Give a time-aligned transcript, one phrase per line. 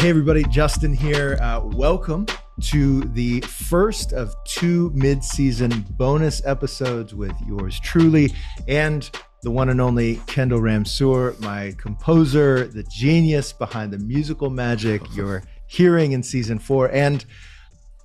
[0.00, 1.36] Hey, everybody, Justin here.
[1.42, 2.24] Uh, welcome
[2.62, 8.32] to the first of two mid season bonus episodes with yours truly
[8.66, 9.10] and
[9.42, 15.42] the one and only Kendall Ramseur, my composer, the genius behind the musical magic you're
[15.66, 17.26] hearing in season four, and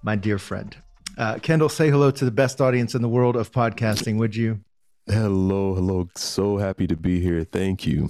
[0.04, 0.76] my dear friend.
[1.18, 4.60] Uh, Kendall, say hello to the best audience in the world of podcasting, would you?
[5.08, 6.10] Hello, hello.
[6.16, 7.44] So happy to be here.
[7.44, 8.10] Thank you.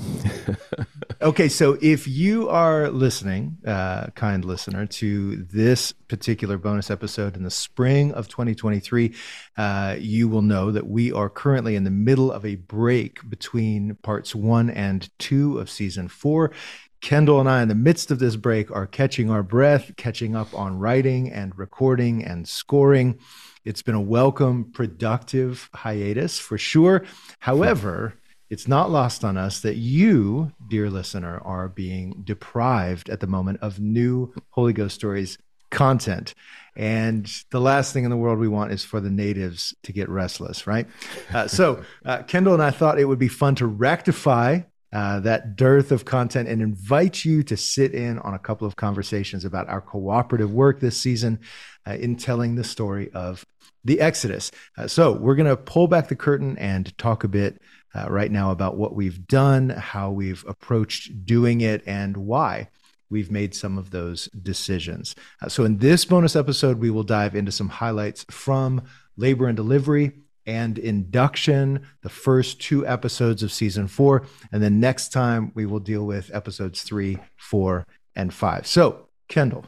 [1.22, 7.44] okay, so if you are listening, uh, kind listener, to this particular bonus episode in
[7.44, 9.14] the spring of 2023,
[9.58, 13.96] uh, you will know that we are currently in the middle of a break between
[13.96, 16.54] parts one and two of season four.
[17.02, 20.54] Kendall and I, in the midst of this break, are catching our breath, catching up
[20.54, 23.20] on writing and recording and scoring.
[23.66, 27.04] It's been a welcome, productive hiatus for sure.
[27.40, 28.14] However,
[28.48, 33.58] it's not lost on us that you, dear listener, are being deprived at the moment
[33.64, 35.40] of new Holy Ghost Stories
[35.72, 36.36] content.
[36.76, 40.10] And the last thing in the world we want is for the natives to get
[40.10, 40.86] restless, right?
[41.34, 44.60] Uh, so, uh, Kendall and I thought it would be fun to rectify
[44.94, 48.76] uh, that dearth of content and invite you to sit in on a couple of
[48.76, 51.40] conversations about our cooperative work this season
[51.88, 53.46] uh, in telling the story of
[53.84, 54.52] the Exodus.
[54.78, 57.62] Uh, so, we're going to pull back the curtain and talk a bit
[57.94, 62.70] uh, right now about what we've done, how we've approached doing it, and why
[63.10, 65.16] we've made some of those decisions.
[65.42, 68.84] Uh, so, in this bonus episode, we will dive into some highlights from
[69.18, 70.12] labor and delivery
[70.46, 74.26] and induction, the first two episodes of season four.
[74.52, 78.68] And then next time we will deal with episodes three, four, and five.
[78.68, 79.66] So, Kendall,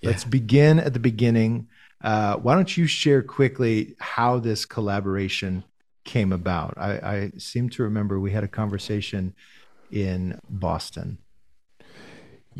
[0.00, 0.10] yeah.
[0.10, 1.68] let's begin at the beginning.
[2.02, 5.64] Uh, why don't you share quickly how this collaboration
[6.04, 6.74] came about?
[6.76, 9.34] I, I seem to remember we had a conversation
[9.90, 11.18] in Boston.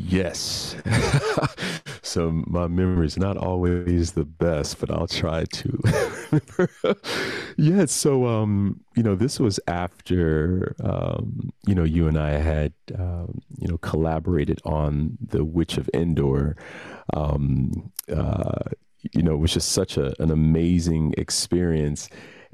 [0.01, 0.77] Yes.
[2.01, 6.95] so my memory is not always the best, but I'll try to.
[7.57, 7.85] yeah.
[7.85, 13.41] So, um, you know, this was after, um, you know, you and I had, um,
[13.57, 16.55] you know, collaborated on The Witch of Endor.
[17.13, 18.69] Um, uh,
[19.11, 22.07] you know, it was just such a, an amazing experience.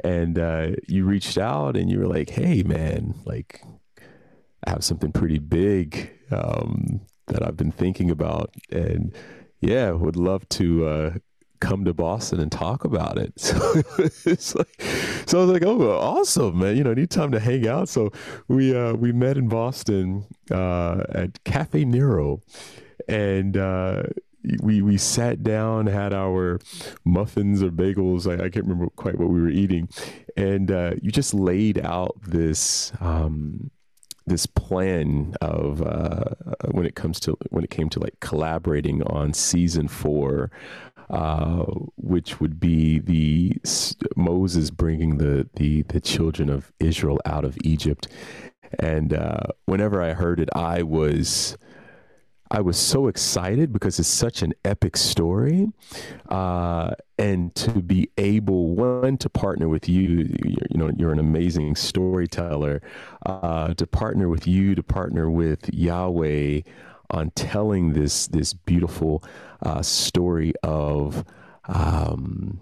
[0.03, 3.61] And uh, you reached out and you were like, hey, man, like,
[4.65, 6.11] I have something pretty big.
[6.31, 9.13] Um, that I've been thinking about, and
[9.59, 11.13] yeah, would love to uh,
[11.59, 13.33] come to Boston and talk about it.
[13.45, 14.81] So it's like,
[15.25, 16.77] so I was like, oh, awesome, man!
[16.77, 17.89] You know, need time to hang out.
[17.89, 18.11] So
[18.47, 22.41] we uh, we met in Boston uh, at Cafe Nero,
[23.07, 23.57] and.
[23.57, 24.03] Uh,
[24.61, 26.59] we we sat down, had our
[27.03, 28.29] muffins or bagels.
[28.29, 29.89] I, I can't remember quite what we were eating,
[30.37, 33.71] and uh, you just laid out this um,
[34.27, 36.35] this plan of uh,
[36.71, 40.51] when it comes to when it came to like collaborating on season four,
[41.09, 41.63] uh,
[41.97, 43.53] which would be the
[44.15, 48.07] Moses bringing the the the children of Israel out of Egypt,
[48.79, 51.57] and uh, whenever I heard it, I was
[52.55, 55.67] I was so excited because it's such an epic story,
[56.29, 60.33] uh, and to be able one to partner with you,
[60.69, 62.81] you know, you're an amazing storyteller.
[63.25, 66.61] Uh, to partner with you, to partner with Yahweh
[67.09, 69.21] on telling this this beautiful
[69.61, 71.25] uh, story of.
[71.67, 72.61] Um,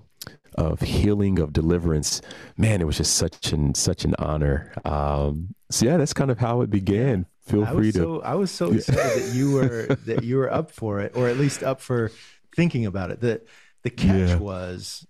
[0.55, 2.21] of healing, of deliverance,
[2.57, 4.73] man, it was just such an such an honor.
[4.85, 7.97] Um, so yeah, that's kind of how it began feel I free to.
[7.97, 11.27] So, I was so excited that you were that you were up for it, or
[11.27, 12.11] at least up for
[12.55, 13.21] thinking about it.
[13.21, 13.41] The
[13.83, 14.35] the catch yeah.
[14.37, 15.05] was,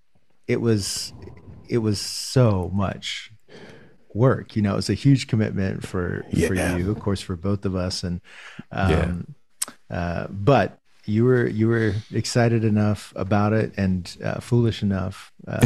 [0.48, 1.14] it was,
[1.70, 3.32] it was so much
[4.14, 4.56] work.
[4.56, 6.48] You know, it was a huge commitment for yeah.
[6.48, 8.22] for you, of course, for both of us, and
[8.72, 9.36] um,
[9.90, 15.60] uh, but you were you were excited enough about it and uh, foolish enough uh,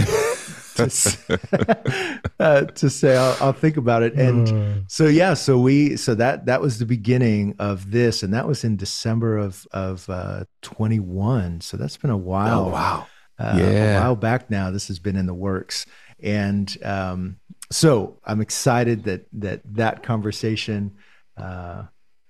[0.75, 4.13] to, uh, to say I'll, I'll, think about it.
[4.13, 4.81] And uh.
[4.87, 8.63] so yeah so we so that that was the beginning of this and that was
[8.63, 12.65] in december of of uh, 21 so that's been a while.
[12.65, 13.07] oh wow.
[13.39, 13.97] Uh, yeah.
[13.97, 15.85] a while back now this has been in the works.
[16.19, 17.37] And um,
[17.71, 20.95] so i'm excited that that that conversation
[21.37, 21.83] uh,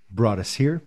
[0.10, 0.82] brought us here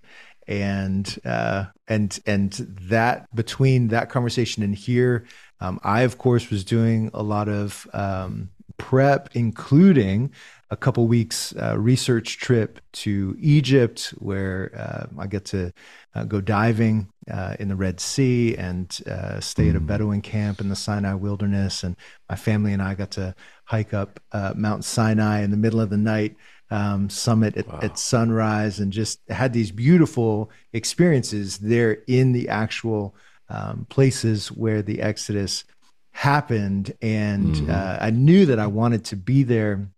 [0.50, 2.52] and uh, and and
[2.82, 5.25] that between that conversation and here,
[5.61, 10.32] um, I of course was doing a lot of um, prep, including
[10.70, 15.73] a couple weeks uh, research trip to Egypt, where uh, I get to
[16.14, 19.87] uh, go diving uh, in the Red Sea and uh, stay at a mm.
[19.87, 21.85] Bedouin camp in the Sinai wilderness.
[21.85, 21.97] And
[22.29, 25.91] my family and I got to hike up uh, Mount Sinai in the middle of
[25.91, 26.37] the night,
[26.70, 27.81] um, summit at, wow.
[27.82, 33.14] at, sunrise, and just had these beautiful experiences there in the actual
[33.49, 35.64] um, places where the Exodus
[36.12, 36.94] happened.
[37.02, 37.70] And mm-hmm.
[37.70, 39.88] uh, I knew that I wanted to be there,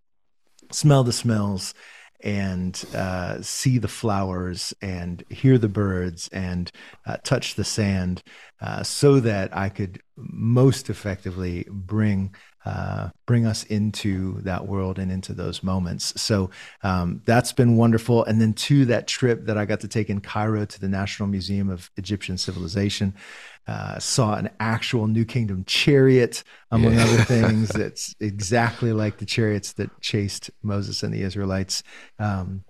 [0.71, 1.75] smell the smells,
[2.23, 6.71] and uh, see the flowers and hear the birds and
[7.05, 8.23] uh, touch the sand
[8.61, 15.11] uh, so that I could most effectively bring uh, bring us into that world and
[15.11, 16.21] into those moments.
[16.21, 16.51] So
[16.83, 18.25] um, that's been wonderful.
[18.25, 21.29] And then to that trip that I got to take in Cairo to the National
[21.29, 23.15] Museum of Egyptian Civilization,
[23.67, 27.05] uh, saw an actual New Kingdom chariot, among yeah.
[27.05, 27.69] other things.
[27.69, 31.83] That's exactly like the chariots that chased Moses and the Israelites.
[32.19, 32.65] Um,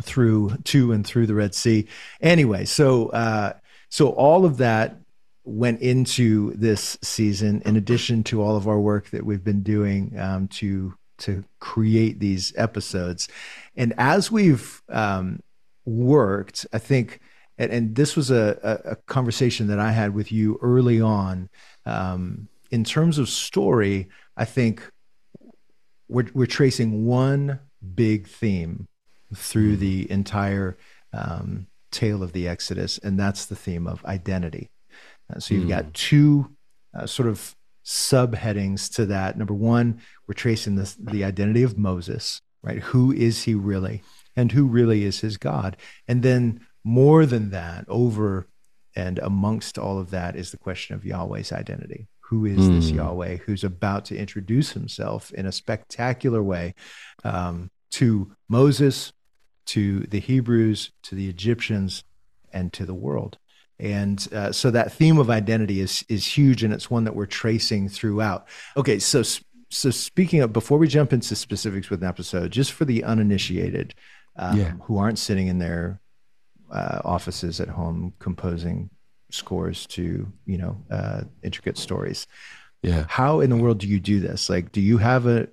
[0.00, 1.86] through to and through the Red Sea.
[2.22, 3.52] Anyway, so uh,
[3.90, 5.01] so all of that
[5.44, 10.18] went into this season, in addition to all of our work that we've been doing
[10.18, 13.28] um, to to create these episodes.
[13.76, 15.40] And as we've um,
[15.84, 17.20] worked, I think
[17.58, 21.48] and, and this was a, a, conversation that I had with you early on.
[21.84, 24.90] Um, in terms of story, I think
[26.08, 27.60] we're, we're tracing one
[27.94, 28.88] big theme
[29.34, 30.76] through the entire
[31.12, 34.70] um, tale of the Exodus, and that's the theme of identity.
[35.32, 35.70] Uh, so you've mm.
[35.70, 36.50] got two
[36.94, 39.36] uh, sort of subheadings to that.
[39.36, 42.78] Number one, we're tracing this, the identity of Moses, right?
[42.78, 44.02] Who is he really?
[44.36, 45.76] And who really is his God?
[46.08, 48.46] And then more than that, over
[48.94, 52.08] and amongst all of that is the question of Yahweh's identity.
[52.20, 52.76] Who is mm.
[52.76, 52.96] this hmm.
[52.96, 56.74] Yahweh who's about to introduce himself in a spectacular way
[57.24, 59.12] um, to Moses,
[59.66, 62.04] to the Hebrews, to the Egyptians,
[62.52, 63.38] and to the world?
[63.82, 67.26] And uh, so that theme of identity is is huge, and it's one that we're
[67.26, 68.46] tracing throughout.
[68.76, 69.24] Okay, so
[69.70, 73.92] so speaking of before we jump into specifics with an episode, just for the uninitiated
[74.36, 74.72] um, yeah.
[74.82, 76.00] who aren't sitting in their
[76.70, 78.88] uh, offices at home composing
[79.30, 82.28] scores to you know uh, intricate stories.
[82.82, 83.06] Yeah.
[83.08, 84.48] How in the world do you do this?
[84.48, 85.48] Like, do you have a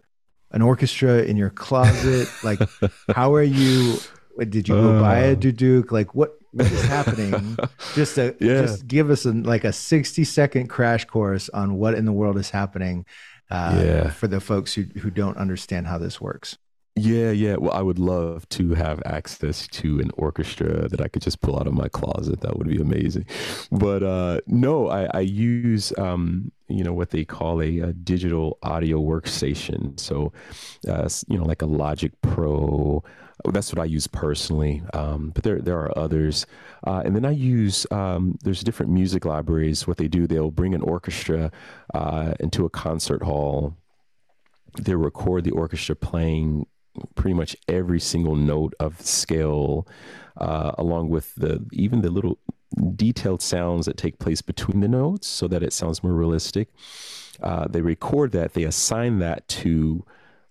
[0.51, 2.27] an orchestra in your closet?
[2.43, 2.59] like,
[3.15, 3.97] how are you?
[4.37, 5.35] Did you go buy a uh.
[5.35, 5.91] duduk?
[5.91, 7.57] Like, what what is happening?
[7.95, 8.61] just a, yeah.
[8.61, 12.37] just give us a, like a sixty second crash course on what in the world
[12.37, 13.05] is happening.
[13.51, 14.09] Uh, yeah.
[14.11, 16.57] For the folks who who don't understand how this works.
[16.99, 17.55] Yeah, yeah.
[17.55, 21.57] Well, I would love to have access to an orchestra that I could just pull
[21.57, 22.41] out of my closet.
[22.41, 23.25] That would be amazing.
[23.71, 28.57] But uh, no, I, I use um, you know what they call a, a digital
[28.63, 29.97] audio workstation.
[29.99, 30.33] So,
[30.87, 33.03] uh, you know, like a Logic Pro.
[33.45, 34.83] That's what I use personally.
[34.93, 36.45] Um, but there there are others.
[36.85, 39.87] Uh, and then I use um, there's different music libraries.
[39.87, 41.51] What they do, they'll bring an orchestra
[41.93, 43.75] uh, into a concert hall.
[44.79, 46.67] They record the orchestra playing
[47.15, 49.87] pretty much every single note of scale,
[50.37, 52.39] uh, along with the even the little
[52.95, 56.69] detailed sounds that take place between the notes, so that it sounds more realistic.
[57.41, 58.53] Uh, they record that.
[58.53, 60.05] They assign that to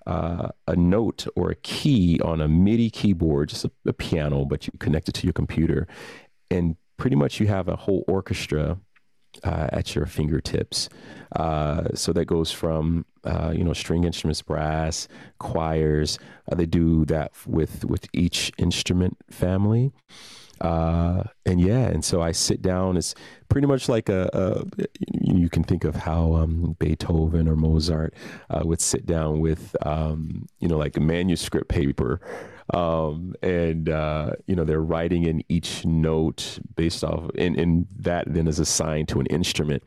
[0.08, 4.66] uh, a note or a key on a MIDI keyboard, just a, a piano, but
[4.66, 5.86] you connect it to your computer,
[6.50, 8.78] and pretty much you have a whole orchestra
[9.44, 10.88] uh, at your fingertips.
[11.36, 15.08] Uh, so that goes from uh, you know string instruments, brass,
[15.38, 16.18] choirs.
[16.50, 19.92] Uh, they do that with with each instrument family.
[20.60, 22.96] Uh, and yeah, and so I sit down.
[22.96, 23.14] It's
[23.48, 28.14] pretty much like a, a you can think of how um, Beethoven or Mozart
[28.50, 32.20] uh, would sit down with um, you know like a manuscript paper
[32.74, 38.32] um, and uh, you know they're writing in each note based off, and, and that
[38.32, 39.82] then is assigned to an instrument.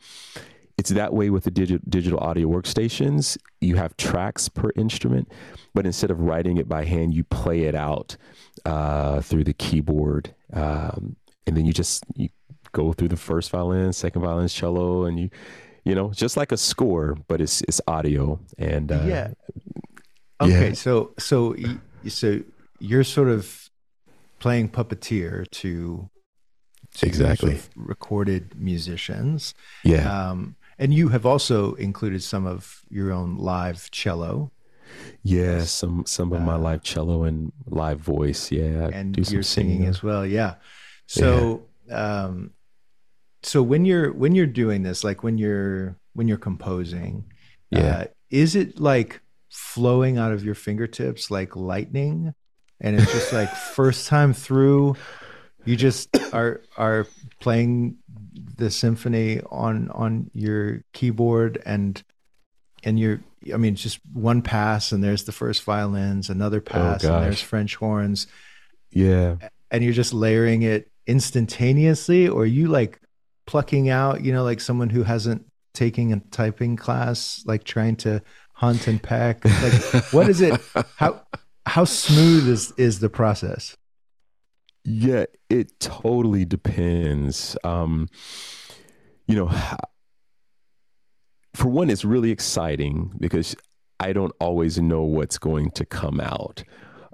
[0.81, 3.38] It's that way with the digi- digital audio workstations.
[3.59, 5.31] You have tracks per instrument,
[5.75, 8.17] but instead of writing it by hand, you play it out
[8.65, 12.29] uh, through the keyboard, um, and then you just you
[12.71, 15.29] go through the first violin, second violin, cello, and you
[15.85, 19.33] you know just like a score, but it's it's audio and uh, yeah.
[20.41, 20.73] Okay, yeah.
[20.73, 21.55] so so
[22.07, 22.39] so
[22.79, 23.69] you're sort of
[24.39, 26.09] playing puppeteer to,
[26.95, 29.53] to exactly sort of recorded musicians.
[29.83, 30.29] Yeah.
[30.31, 34.51] Um, and you have also included some of your own live cello.
[35.21, 38.51] Yeah, some some of my uh, live cello and live voice.
[38.51, 40.25] Yeah, and you're singing, singing as well.
[40.25, 40.55] Yeah.
[41.05, 42.23] So, yeah.
[42.23, 42.51] um,
[43.43, 47.25] so when you're when you're doing this, like when you're when you're composing,
[47.69, 52.33] yeah, uh, is it like flowing out of your fingertips like lightning,
[52.79, 54.95] and it's just like first time through
[55.65, 57.07] you just are are
[57.39, 57.97] playing
[58.62, 62.01] the symphony on on your keyboard and
[62.84, 63.20] and you're
[63.53, 67.41] I mean just one pass and there's the first violins, another Oh, pass and there's.
[67.41, 68.27] French horns,
[68.91, 69.36] Yeah.
[69.72, 73.00] and you're just layering it instantaneously, or are you like
[73.48, 78.22] plucking out, you know, like someone who hasn't taken a typing class, like trying to
[78.53, 79.44] hunt and peck?
[79.44, 80.60] Like what is it?
[80.98, 81.22] How
[81.65, 83.75] how smooth is is the process?
[84.83, 87.55] Yeah, it totally depends.
[87.63, 88.07] Um,
[89.27, 89.51] you know,
[91.53, 93.55] for one, it's really exciting because
[94.00, 96.63] I don't always know what's going to come out.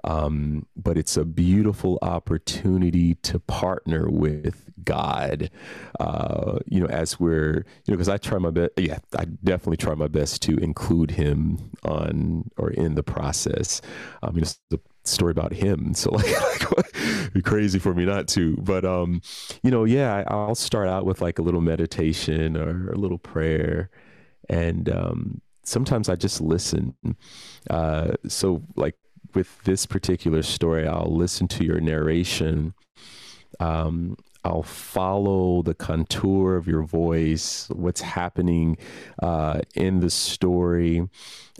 [0.04, 5.50] Um, but it's a beautiful opportunity to partner with God.
[5.98, 8.70] Uh, you know, as we're, you know, because I try my best.
[8.78, 13.82] Yeah, I definitely try my best to include Him on or in the process.
[14.22, 14.78] I mean, it's the
[15.08, 18.56] story about Him, so like, like be crazy for me not to.
[18.56, 19.20] But um,
[19.62, 23.18] you know, yeah, I, I'll start out with like a little meditation or a little
[23.18, 23.90] prayer,
[24.48, 26.94] and um, sometimes I just listen.
[27.68, 28.96] Uh, so like
[29.34, 32.74] with this particular story, I'll listen to your narration.
[33.60, 38.78] Um, I'll follow the contour of your voice, what's happening
[39.22, 41.08] uh, in the story.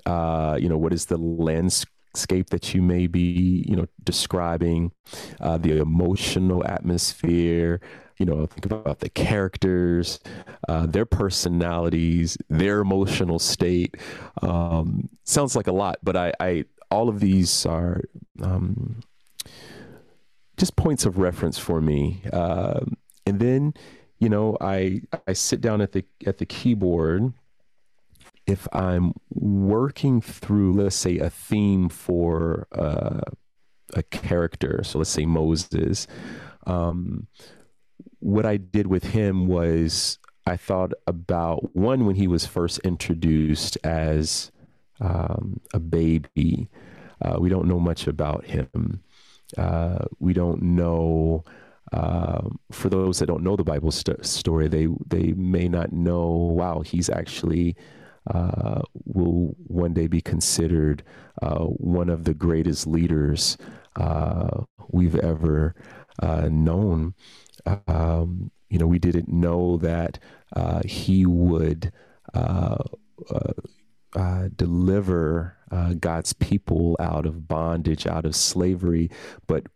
[0.07, 1.93] Uh, you know, what is the landscape
[2.27, 4.93] that you may be, you know, describing,
[5.41, 7.81] uh, the emotional atmosphere.
[8.19, 10.19] You know, think about the characters,
[10.69, 13.97] uh, their personalities, their emotional state.
[14.43, 18.03] Um, sounds like a lot, but I, I all of these are
[18.43, 19.01] um,
[20.57, 22.23] just points of reference for me.
[22.33, 22.81] Uh,
[23.25, 23.75] and then,
[24.19, 27.33] you know, I I sit down at the at the keyboard.
[28.49, 33.21] If I'm working through, let's say, a theme for uh,
[33.95, 36.07] a character, so let's say Moses,
[36.67, 37.29] um,
[38.21, 43.79] what I did with him was I thought about one when he was first introduced
[43.85, 44.53] as
[45.01, 46.69] um, a baby.
[47.23, 49.03] Uh, we don't know much about him.
[49.57, 51.45] Uh, we don't know.
[51.93, 56.29] Uh, for those that don't know the Bible st- story, they they may not know.
[56.31, 57.77] Wow, he's actually
[58.29, 61.03] uh, will one day be considered
[61.41, 63.57] uh, one of the greatest leaders
[63.97, 65.75] uh, we've ever
[66.23, 67.15] uh, known.
[67.87, 70.19] Um, you know, we didn't know that
[70.55, 71.93] uh, he would
[74.57, 75.57] deliver
[76.01, 79.11] God's people out of bondage, out of slavery,
[79.47, 79.67] but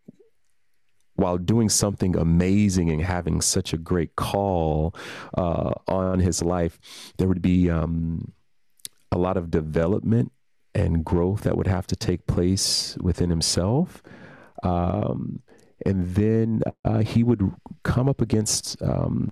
[1.14, 4.94] while doing something amazing and having such a great call
[5.34, 6.78] on his life,
[7.16, 8.32] there would be um,
[9.12, 10.32] a lot of development
[10.74, 14.02] and growth that would have to take place within himself.
[14.62, 15.42] Um,
[15.84, 17.52] and then uh, he would
[17.82, 19.30] come up against um,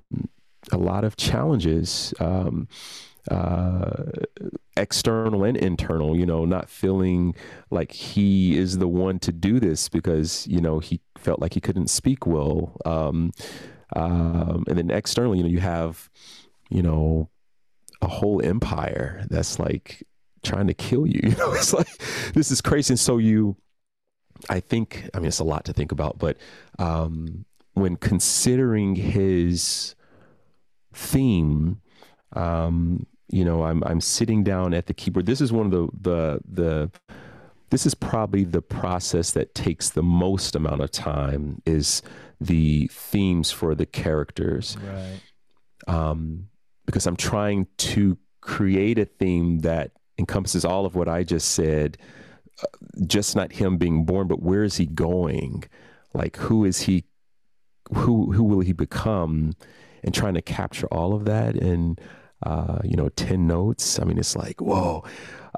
[0.71, 2.13] a lot of challenges.
[2.21, 2.69] Um,
[3.31, 4.05] uh,
[4.77, 7.35] external and internal, you know, not feeling
[7.71, 11.61] like he is the one to do this because, you know, he felt like he
[11.61, 12.77] couldn't speak well.
[12.85, 13.33] Um,
[13.95, 16.09] um, and then externally, you know, you have,
[16.71, 17.29] you know,
[18.02, 20.07] a whole empire that's like
[20.42, 21.21] trying to kill you.
[21.30, 21.99] You know, it's like,
[22.33, 22.92] this is crazy.
[22.92, 23.57] And so you,
[24.49, 26.38] I think, I mean, it's a lot to think about, but
[26.78, 29.95] um, when considering his
[30.92, 31.80] theme,
[32.33, 35.26] um, you know, I'm I'm sitting down at the keyboard.
[35.26, 36.90] This is one of the the the
[37.71, 42.02] this is probably the process that takes the most amount of time is
[42.40, 44.76] the themes for the characters.
[44.83, 45.21] Right.
[45.87, 46.50] Um,
[46.91, 51.97] because I'm trying to create a theme that encompasses all of what I just said,
[52.63, 52.67] uh,
[53.07, 55.65] just not him being born, but where is he going?
[56.13, 57.05] Like who is he
[57.95, 59.55] who who will he become?
[60.03, 62.01] And trying to capture all of that and
[62.43, 63.99] uh, you know, 10 notes.
[63.99, 65.05] I mean, it's like, whoa.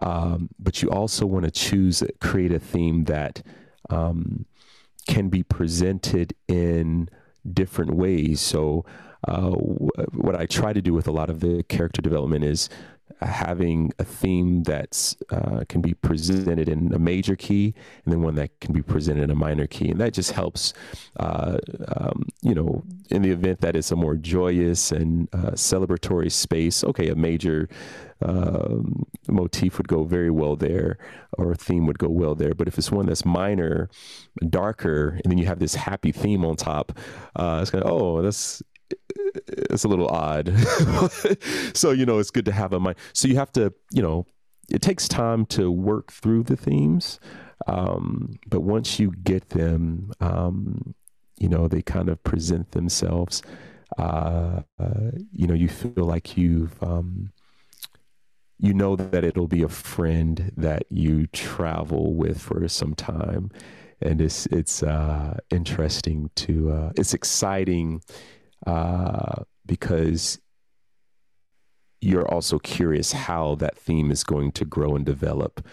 [0.01, 3.43] Um, but you also want to choose, create a theme that
[3.89, 4.47] um,
[5.07, 7.09] can be presented in
[7.53, 8.41] different ways.
[8.41, 8.85] So,
[9.29, 12.69] uh, what I try to do with a lot of the character development is
[13.21, 17.75] having a theme that's uh, can be presented in a major key
[18.05, 19.91] and then one that can be presented in a minor key.
[19.91, 20.73] And that just helps
[21.19, 21.59] uh,
[21.97, 26.83] um, you know in the event that it's a more joyous and uh, celebratory space
[26.85, 27.69] okay a major
[28.23, 30.99] um, motif would go very well there
[31.39, 32.55] or a theme would go well there.
[32.55, 33.89] But if it's one that's minor
[34.49, 36.93] darker and then you have this happy theme on top
[37.37, 38.63] uh, it's of oh that's
[39.49, 40.53] it's a little odd.
[41.75, 42.97] so, you know, it's good to have a mind.
[43.13, 44.27] So you have to, you know,
[44.71, 47.21] it takes time to work through the themes.
[47.67, 50.95] Um, but once you get them, um,
[51.39, 53.43] you know, they kind of present themselves.
[53.99, 57.33] Uh, uh, you know, you feel like you've, um,
[58.59, 63.51] you know that it'll be a friend that you travel with for some time,
[64.01, 68.03] and it's it's uh, interesting to uh, it's exciting
[68.67, 70.39] uh, because
[72.01, 75.65] you're also curious how that theme is going to grow and develop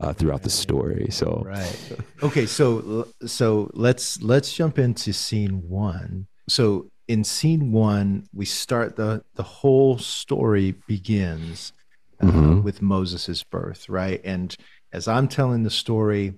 [0.00, 1.08] uh, throughout the story.
[1.10, 1.96] So right.
[2.22, 6.26] Okay, so so let's let's jump into scene one.
[6.48, 11.72] So in scene one, we start the the whole story begins
[12.20, 12.62] uh, mm-hmm.
[12.62, 14.20] with Moses's birth, right?
[14.24, 14.54] And
[14.92, 16.34] as I'm telling the story,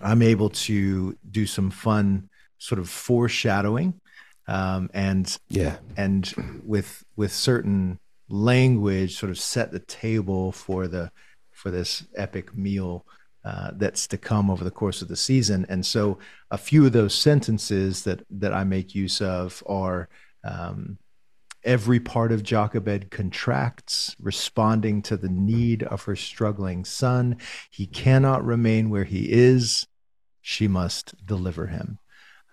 [0.00, 4.00] I'm able to do some fun sort of foreshadowing,
[4.48, 8.00] um, and yeah, and with with certain
[8.30, 11.12] language, sort of set the table for the
[11.52, 13.04] for this epic meal
[13.44, 15.66] uh, that's to come over the course of the season.
[15.68, 16.18] And so,
[16.50, 20.08] a few of those sentences that that I make use of are.
[20.42, 20.98] Um,
[21.64, 27.36] every part of Jochebed contracts, responding to the need of her struggling son.
[27.68, 29.86] He cannot remain where he is.
[30.40, 31.98] She must deliver him.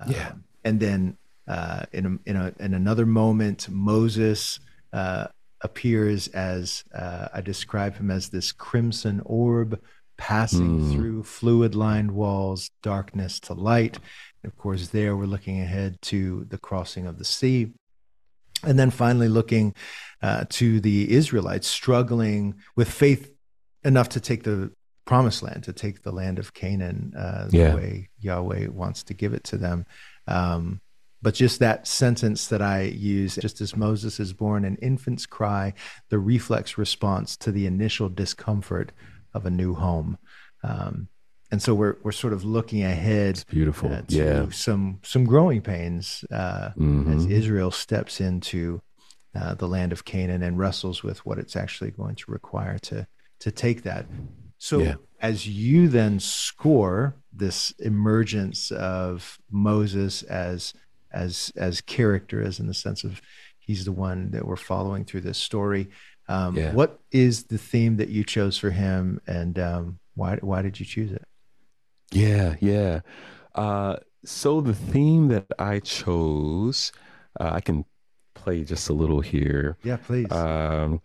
[0.07, 0.29] Yeah.
[0.29, 4.59] Um, and then uh, in, a, in, a, in another moment, Moses
[4.93, 5.27] uh,
[5.61, 9.79] appears as uh, I describe him as this crimson orb
[10.17, 10.93] passing mm.
[10.93, 13.97] through fluid lined walls, darkness to light.
[14.43, 17.73] And of course, there we're looking ahead to the crossing of the sea.
[18.63, 19.75] And then finally, looking
[20.21, 23.31] uh, to the Israelites struggling with faith
[23.83, 24.71] enough to take the
[25.05, 27.75] promised land, to take the land of Canaan uh, the yeah.
[27.75, 29.85] way Yahweh wants to give it to them.
[30.27, 30.81] Um,
[31.25, 35.74] but just that sentence that I use, just as Moses is born, an infant's cry,
[36.10, 38.91] the reflex response to the initial discomfort
[39.34, 40.20] of a new home.
[40.62, 41.08] Um,
[41.50, 43.29] and so we're we're sort of looking ahead.
[43.38, 44.50] It's beautiful, uh, yeah.
[44.51, 47.17] Some some growing pains uh, mm-hmm.
[47.17, 48.84] as Israel steps into
[49.34, 53.08] uh, the land of Canaan and wrestles with what it's actually going to require to
[53.39, 54.05] to take that.
[54.60, 54.96] So yeah.
[55.20, 60.75] as you then score this emergence of Moses as
[61.15, 63.22] as as character, as in the sense of
[63.57, 65.89] he's the one that we're following through this story.
[66.27, 66.74] Um, yeah.
[66.74, 70.85] What is the theme that you chose for him, and um, why why did you
[70.85, 71.24] choose it?
[72.11, 73.01] Yeah, yeah.
[73.53, 76.92] Uh, so the theme that I chose,
[77.39, 77.85] uh, I can
[78.33, 79.77] play just a little here.
[79.83, 80.31] Yeah, please.
[80.31, 81.01] Um,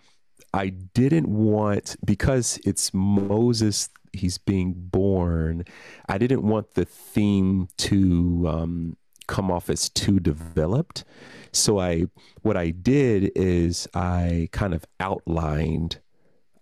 [0.52, 3.88] I didn't want because it's Moses.
[4.12, 5.64] He's being born.
[6.08, 8.96] I didn't want the theme to um,
[9.30, 11.04] come off as too developed.
[11.52, 12.06] So I,
[12.42, 16.00] what I did is I kind of outlined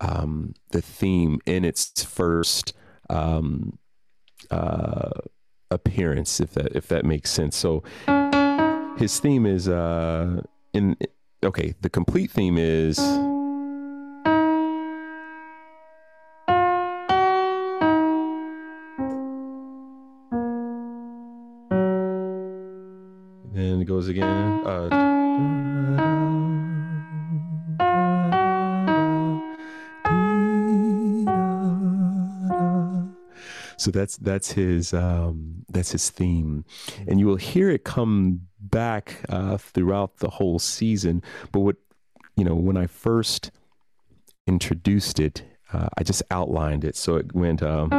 [0.00, 2.74] um, the theme in its first
[3.10, 3.78] um,
[4.50, 5.10] uh,
[5.70, 7.56] appearance, if that if that makes sense.
[7.56, 7.82] So
[8.98, 10.96] his theme is uh, in
[11.42, 11.74] okay.
[11.80, 12.98] The complete theme is.
[23.58, 24.24] And it goes again.
[24.64, 24.88] Uh,
[33.76, 36.66] so that's that's his um, that's his theme,
[37.08, 41.20] and you will hear it come back uh, throughout the whole season.
[41.50, 41.76] But what
[42.36, 43.50] you know, when I first
[44.46, 45.42] introduced it,
[45.72, 47.60] uh, I just outlined it, so it went.
[47.64, 47.90] Um,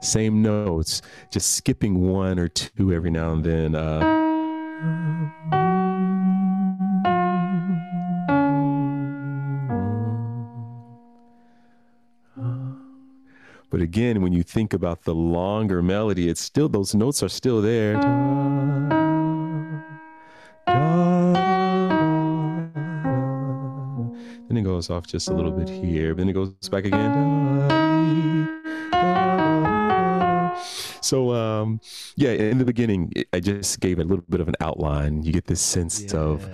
[0.00, 3.74] same notes, just skipping one or two every now and then.
[3.74, 4.00] Uh,
[13.70, 17.60] but again, when you think about the longer melody, it's still those notes are still
[17.60, 17.94] there.
[24.48, 26.14] Then it goes off just a little bit here.
[26.14, 27.37] Then it goes back again.
[31.08, 31.80] So um,
[32.16, 35.22] yeah, in the beginning, I just gave a little bit of an outline.
[35.22, 36.20] You get this sense yeah.
[36.20, 36.50] of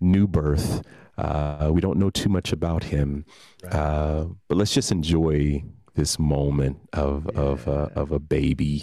[0.00, 0.82] new birth.
[1.16, 3.24] Uh, we don't know too much about him,
[3.62, 3.72] right.
[3.72, 5.62] uh, but let's just enjoy
[5.94, 7.40] this moment of yeah.
[7.40, 8.82] of uh, of a baby,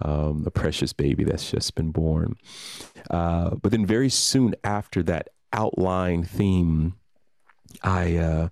[0.00, 2.36] um, a precious baby that's just been born.
[3.10, 6.94] Uh, but then very soon after that outline theme,
[7.82, 8.48] I uh,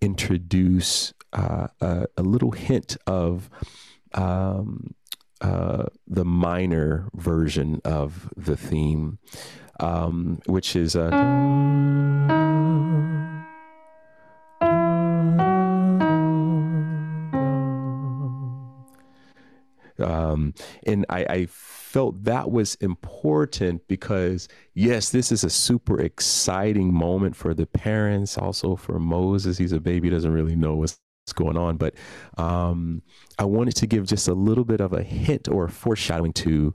[0.00, 3.48] introduce uh, a, a, little hint of
[4.12, 4.94] um,
[5.42, 9.18] uh, the minor version of the theme,
[9.80, 11.08] um, which is a.
[19.98, 20.54] Um,
[20.86, 27.36] and I, I felt that was important because yes, this is a super exciting moment
[27.36, 29.58] for the parents, also for Moses.
[29.58, 30.98] He's a baby, doesn't really know what's
[31.32, 31.94] going on, but
[32.36, 33.02] um,
[33.38, 36.74] I wanted to give just a little bit of a hint or a foreshadowing to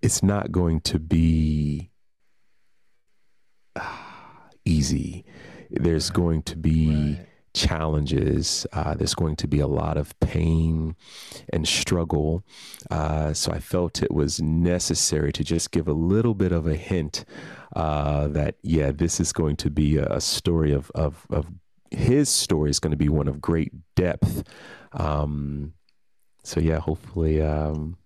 [0.00, 1.90] it's not going to be
[3.76, 3.96] uh,
[4.64, 5.26] easy.
[5.70, 8.66] There's going to be right challenges.
[8.72, 10.94] Uh, there's going to be a lot of pain
[11.52, 12.44] and struggle.
[12.90, 16.76] Uh, so I felt it was necessary to just give a little bit of a
[16.76, 17.24] hint
[17.74, 21.46] uh, that, yeah, this is going to be a, story of, of, of,
[21.90, 24.44] his story is going to be one of great depth.
[24.92, 25.74] Um,
[26.44, 27.42] so, yeah, hopefully.
[27.42, 27.96] Um,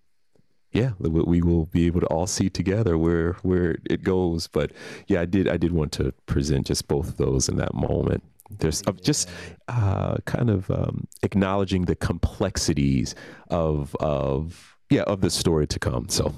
[0.72, 4.46] yeah, we will be able to all see together where where it goes.
[4.46, 4.72] But
[5.06, 8.22] yeah, I did I did want to present just both of those in that moment
[8.58, 9.28] there's of just
[9.68, 13.14] uh, kind of um, acknowledging the complexities
[13.50, 16.34] of of yeah of the story to come so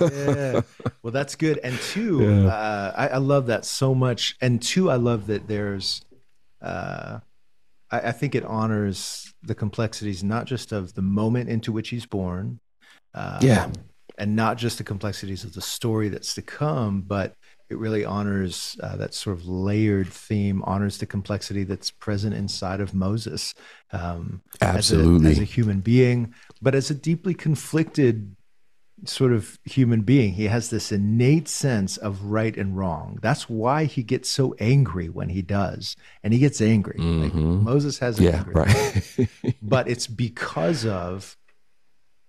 [0.00, 0.60] yeah
[1.02, 2.46] well that's good and two yeah.
[2.48, 6.04] uh, I, I, love that so much and two i love that there's
[6.64, 7.20] uh,
[7.90, 12.06] I, I, think it honors the complexities not just of the moment into which he's
[12.06, 12.60] born
[13.14, 13.70] uh, yeah
[14.16, 17.34] and not just the complexities of the story that's to come but
[17.70, 22.80] it really honors uh, that sort of layered theme, honors the complexity that's present inside
[22.80, 23.54] of Moses.
[23.90, 25.30] Um, Absolutely.
[25.30, 28.36] As a, as a, human being, but as a deeply conflicted
[29.04, 30.34] sort of human being.
[30.34, 33.18] He has this innate sense of right and wrong.
[33.22, 35.96] That's why he gets so angry when he does.
[36.22, 36.98] And he gets angry.
[36.98, 37.22] Mm-hmm.
[37.22, 38.54] Like Moses has yeah, angry.
[38.54, 39.28] Right.
[39.62, 41.36] but it's because of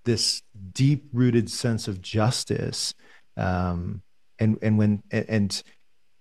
[0.06, 2.93] this deep rooted sense of justice
[3.36, 4.01] um,
[4.39, 5.62] and and when and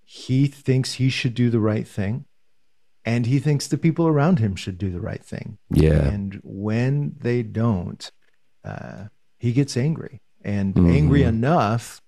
[0.04, 2.24] he thinks he should do the right thing
[3.04, 7.14] and he thinks the people around him should do the right thing yeah and when
[7.20, 8.10] they don't
[8.64, 9.04] uh,
[9.38, 10.90] he gets angry and mm-hmm.
[10.90, 12.00] angry enough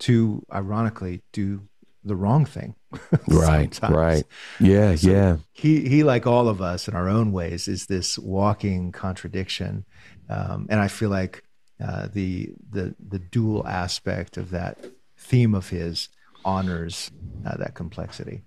[0.00, 1.68] to ironically do
[2.04, 2.74] the wrong thing.
[3.28, 4.24] Right right.
[4.58, 5.36] Yeah so yeah.
[5.52, 9.84] he he like all of us in our own ways is this walking contradiction.
[10.30, 11.42] Um, and i feel like
[11.82, 16.08] uh, the the the dual aspect of that theme of his
[16.44, 17.10] honors
[17.46, 18.42] uh, that complexity.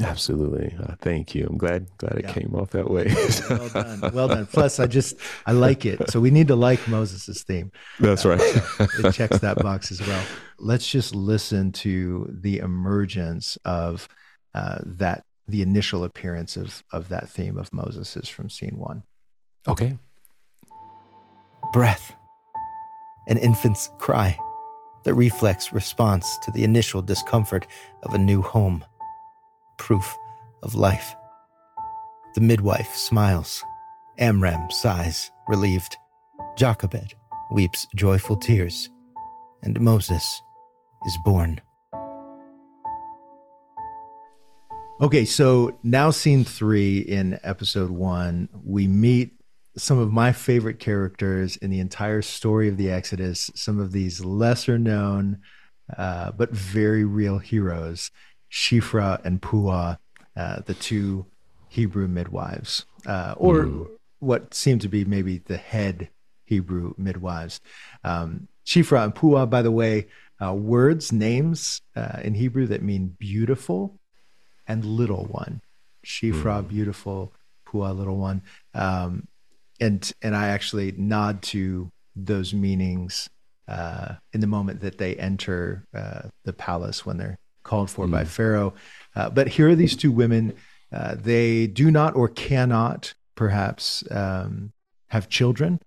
[0.00, 0.74] Absolutely.
[0.78, 1.46] Uh, thank you.
[1.48, 2.32] I'm glad glad it yeah.
[2.32, 3.12] came off that way.
[3.48, 3.68] well
[4.00, 4.14] done.
[4.14, 4.46] Well done.
[4.46, 6.10] Plus I just I like it.
[6.10, 7.70] So we need to like Moses's theme.
[7.98, 8.40] That's uh, right.
[9.04, 10.24] it checks that box as well.
[10.58, 14.08] Let's just listen to the emergence of
[14.54, 19.02] uh, that the initial appearance of of that theme of Moses's from scene 1.
[19.68, 19.98] Okay.
[21.72, 22.14] Breath.
[23.28, 24.36] An infant's cry
[25.04, 27.66] the reflex response to the initial discomfort
[28.02, 28.84] of a new home.
[29.80, 30.14] Proof
[30.62, 31.16] of life.
[32.34, 33.64] The midwife smiles.
[34.18, 35.96] Amram sighs, relieved.
[36.56, 37.14] Jochebed
[37.50, 38.90] weeps joyful tears.
[39.62, 40.42] And Moses
[41.06, 41.62] is born.
[45.00, 49.32] Okay, so now scene three in episode one, we meet
[49.78, 54.22] some of my favorite characters in the entire story of the Exodus, some of these
[54.22, 55.38] lesser known
[55.96, 58.10] uh, but very real heroes,
[58.50, 59.96] Shiphrah and Puah,
[60.36, 61.26] uh, the two
[61.68, 63.88] Hebrew midwives, uh, or mm.
[64.18, 66.08] what seemed to be maybe the head
[66.44, 67.60] Hebrew midwives.
[68.02, 70.08] Um, Shiphrah and Puah, by the way,
[70.42, 73.98] uh, words, names uh, in Hebrew that mean beautiful
[74.66, 75.60] and little one.
[76.04, 76.68] Shiphrah, mm.
[76.68, 77.32] beautiful,
[77.66, 78.42] Puah, little one.
[78.74, 79.28] Um,
[79.80, 83.30] and and I actually nod to those meanings
[83.68, 87.38] uh, in the moment that they enter uh, the palace when they're
[87.70, 88.10] called for mm.
[88.10, 88.74] by Pharaoh.
[89.14, 90.54] Uh, but here are these two women.
[90.92, 94.72] Uh, they do not or cannot perhaps um,
[95.08, 95.80] have children,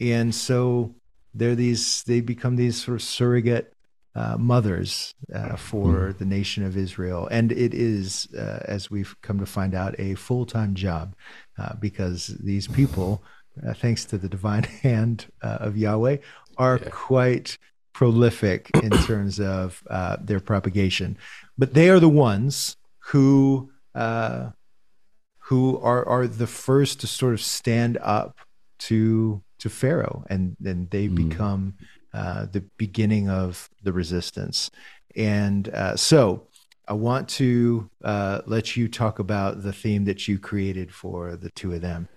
[0.00, 0.94] and so
[1.32, 2.02] they're these.
[2.02, 3.72] They become these sort of surrogate
[4.14, 6.18] uh, mothers uh, for mm.
[6.18, 7.28] the nation of Israel.
[7.30, 11.14] And it is, uh, as we've come to find out, a full time job
[11.58, 13.22] uh, because these people,
[13.66, 16.18] uh, thanks to the divine hand uh, of Yahweh,
[16.58, 16.88] are yeah.
[16.90, 17.58] quite
[17.92, 19.82] prolific in terms of
[20.20, 21.16] their propagation.
[21.58, 23.70] But they are the ones who.
[23.94, 28.38] who are, are the first to sort of stand up
[28.78, 31.28] to to Pharaoh, and then they mm.
[31.28, 31.74] become
[32.12, 34.70] uh, the beginning of the resistance.
[35.16, 36.48] And uh, so
[36.88, 41.50] I want to uh, let you talk about the theme that you created for the
[41.50, 42.08] two of them.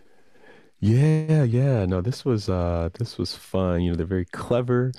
[0.79, 1.85] Yeah, yeah.
[1.85, 3.81] No, this was uh this was fun.
[3.81, 4.91] You know, they're very clever,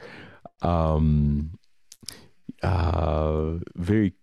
[0.65, 1.53] um
[2.63, 4.15] uh very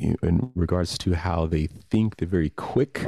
[0.00, 2.16] in regards to how they think.
[2.16, 3.06] They're very quick,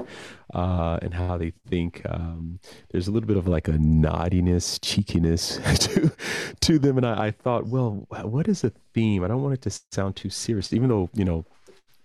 [0.55, 2.03] uh, and how they think.
[2.09, 2.61] Um,
[2.91, 6.13] there's a little bit of like a naughtiness, cheekiness to
[6.61, 9.25] to them, and I, I thought, well, what is a theme?
[9.25, 11.45] I don't want it to sound too serious, even though you know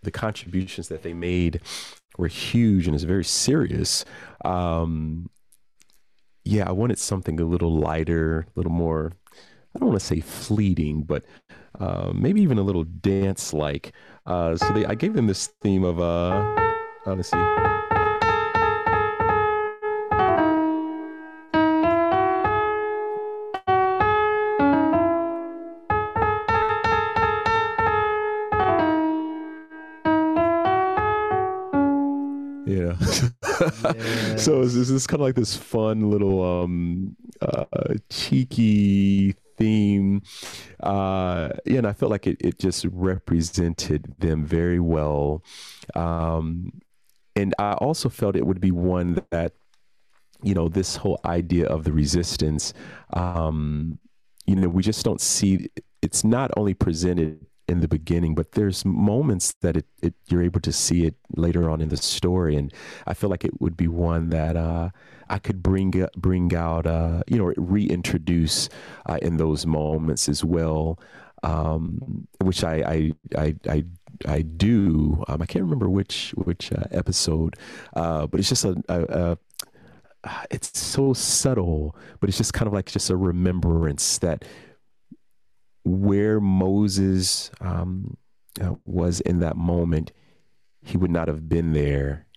[0.03, 1.61] the contributions that they made
[2.17, 4.03] were huge and it's very serious.
[4.43, 5.29] Um,
[6.43, 9.13] yeah, I wanted something a little lighter, a little more.
[9.73, 11.23] I don't want to say fleeting, but
[11.79, 13.93] uh, maybe even a little dance like.
[14.25, 16.55] Uh, so they, I gave them this theme of, uh,
[17.05, 17.37] let's see.
[32.67, 32.95] Yeah.
[33.01, 34.35] yeah.
[34.37, 37.65] so this is kind of like this fun little um uh,
[38.09, 40.21] cheeky theme.
[40.81, 45.43] Uh, and I felt like it, it just represented them very well.
[45.95, 46.81] Um,
[47.35, 49.53] and I also felt it would be one that,
[50.43, 52.73] you know, this whole idea of the resistance,
[53.13, 53.99] um,
[54.47, 55.69] you know, we just don't see
[56.01, 60.59] it's not only presented in the beginning, but there's moments that it, it, you're able
[60.59, 62.73] to see it later on in the story, and
[63.07, 64.89] I feel like it would be one that uh,
[65.31, 68.67] I could bring bring out, uh, you know, reintroduce
[69.07, 70.99] uh, in those moments as well,
[71.41, 73.85] um, which I I I I,
[74.27, 75.23] I do.
[75.29, 77.55] Um, I can't remember which which uh, episode,
[77.95, 79.37] uh, but it's just a, a, a
[80.51, 84.43] it's so subtle, but it's just kind of like just a remembrance that
[85.83, 88.17] where Moses um,
[88.61, 90.11] uh, was in that moment,
[90.83, 92.27] he would not have been there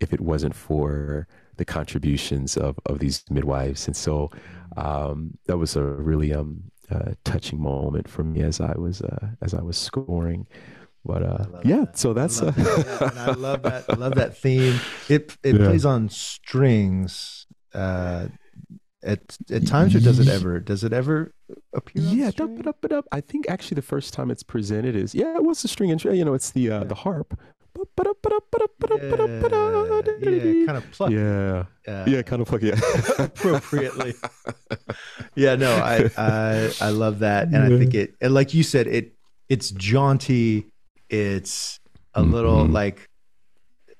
[0.00, 1.28] if it wasn't for
[1.62, 3.86] the contributions of, of these midwives.
[3.86, 4.30] And so
[4.76, 9.28] um, that was a really um, uh, touching moment for me as I was uh,
[9.40, 10.48] as I was scoring.
[11.04, 11.98] But uh, yeah, that.
[11.98, 13.12] so that's I love, uh, that.
[13.16, 13.84] I love that.
[13.88, 14.80] I love that theme.
[15.08, 15.66] It it yeah.
[15.66, 18.26] plays on strings uh,
[19.04, 20.58] at at times, or does it ever?
[20.58, 21.32] Does it ever
[21.72, 22.02] appear?
[22.02, 23.06] Yeah, up, up, up.
[23.12, 26.02] I think actually the first time it's presented is yeah, it was the string and
[26.04, 26.84] you know it's the uh, yeah.
[26.84, 27.38] the harp.
[30.22, 31.14] Yeah, yeah kind of plucky.
[31.14, 32.66] Yeah, uh, yeah, kind of plucky.
[32.68, 32.80] Yeah.
[33.18, 34.14] appropriately.
[35.34, 38.86] yeah, no, I, I I love that, and I think it, and like you said,
[38.86, 39.14] it
[39.48, 40.66] it's jaunty.
[41.08, 41.80] It's
[42.14, 42.32] a mm-hmm.
[42.32, 43.08] little like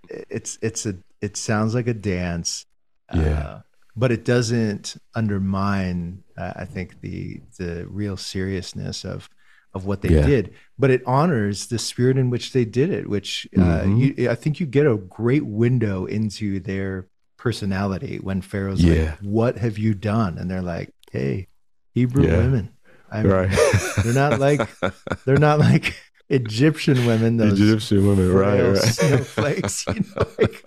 [0.09, 2.66] it's it's a it sounds like a dance.
[3.14, 3.40] Yeah.
[3.40, 3.61] Uh,
[3.95, 9.29] but it doesn't undermine uh, i think the the real seriousness of
[9.74, 10.26] of what they yeah.
[10.26, 13.96] did but it honors the spirit in which they did it which uh, mm-hmm.
[14.18, 19.11] you, i think you get a great window into their personality when pharaoh's yeah.
[19.11, 21.48] like what have you done and they're like hey
[21.94, 22.37] hebrew yeah.
[22.37, 22.72] women
[23.12, 23.58] I mean, right.
[24.04, 24.66] they're not like
[25.26, 25.94] they're not like
[26.30, 28.78] Egyptian women, those Egyptian women, right, right.
[28.78, 29.87] snowflakes.
[29.87, 30.64] You know, like,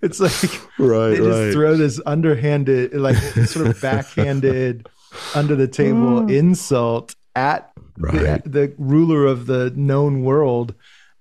[0.00, 1.52] it's like right, they just right.
[1.52, 4.88] throw this underhanded, like sort of backhanded,
[5.34, 6.28] under the table oh.
[6.28, 8.42] insult at right.
[8.44, 10.74] the, the, ruler of the known world,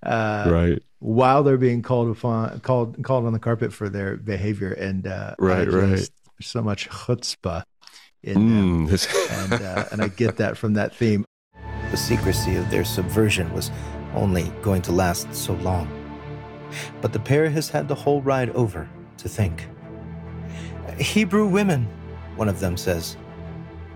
[0.04, 0.84] uh, right?
[1.00, 5.36] While they're being called upon, called called on the carpet for their behavior, and uh,
[5.40, 6.10] right, just, right,
[6.42, 7.63] so much chutzpah
[8.24, 8.88] in mm.
[8.90, 11.26] them, and uh, and I get that from that theme.
[11.92, 13.72] The secrecy of their subversion was
[14.13, 15.88] only going to last so long.
[17.02, 19.68] But the pair has had the whole ride over to think.
[21.00, 21.88] Hebrew women,
[22.36, 23.18] one of them says,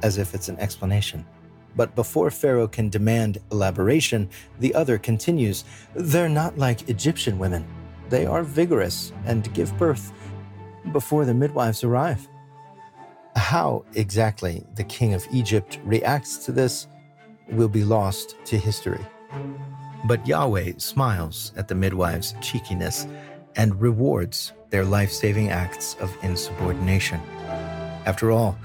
[0.04, 1.26] as if it's an explanation.
[1.75, 4.29] But before Pharaoh can demand elaboration,
[4.60, 5.63] the other continues,
[5.95, 7.65] They're not like Egyptian women.
[8.10, 10.12] They are vigorous and give birth
[10.91, 12.27] before the midwives arrive.
[13.36, 16.88] How exactly the king of Egypt reacts to this
[17.49, 19.05] will be lost to history.
[20.05, 23.07] But Yahweh smiles at the midwives' cheekiness
[23.55, 27.19] and rewards their life saving acts of insubordination.
[28.05, 28.57] After all,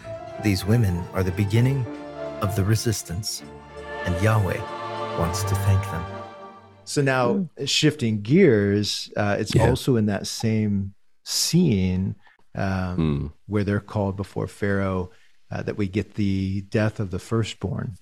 [0.42, 1.84] these women are the beginning
[2.42, 3.42] of the resistance,
[4.04, 4.60] and Yahweh
[5.18, 6.04] wants to thank them.
[6.84, 9.68] So now, shifting gears, uh, it's yeah.
[9.68, 10.94] also in that same
[11.24, 12.14] scene
[12.54, 13.32] um, mm.
[13.46, 15.10] where they're called before Pharaoh
[15.50, 17.96] uh, that we get the death of the firstborn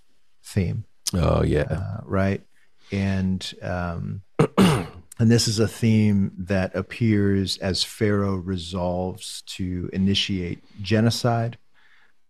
[0.45, 0.85] theme.
[1.13, 2.43] Oh yeah, uh, right.
[2.93, 4.23] And um,
[4.59, 11.59] and this is a theme that appears as Pharaoh resolves to initiate genocide.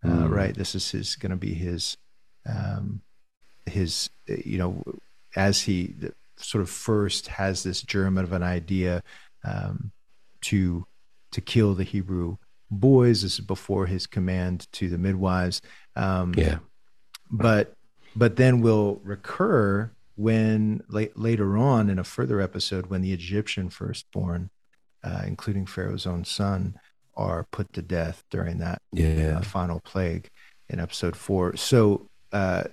[0.05, 0.29] Uh, mm.
[0.29, 0.55] Right.
[0.55, 1.97] This is his going to be his
[2.47, 3.01] um,
[3.65, 4.83] his you know
[5.35, 5.95] as he
[6.37, 9.03] sort of first has this germ of an idea
[9.43, 9.91] um,
[10.41, 10.85] to
[11.31, 12.37] to kill the Hebrew
[12.71, 13.23] boys.
[13.23, 15.61] This is before his command to the midwives.
[15.95, 16.59] Um, yeah.
[17.31, 17.73] But
[18.15, 23.69] but then will recur when late, later on in a further episode, when the Egyptian
[23.69, 24.49] firstborn,
[25.03, 26.79] uh, including Pharaoh's own son,
[27.15, 29.37] are put to death during that yeah.
[29.37, 30.29] uh, final plague
[30.69, 31.55] in episode four.
[31.55, 32.63] So, uh,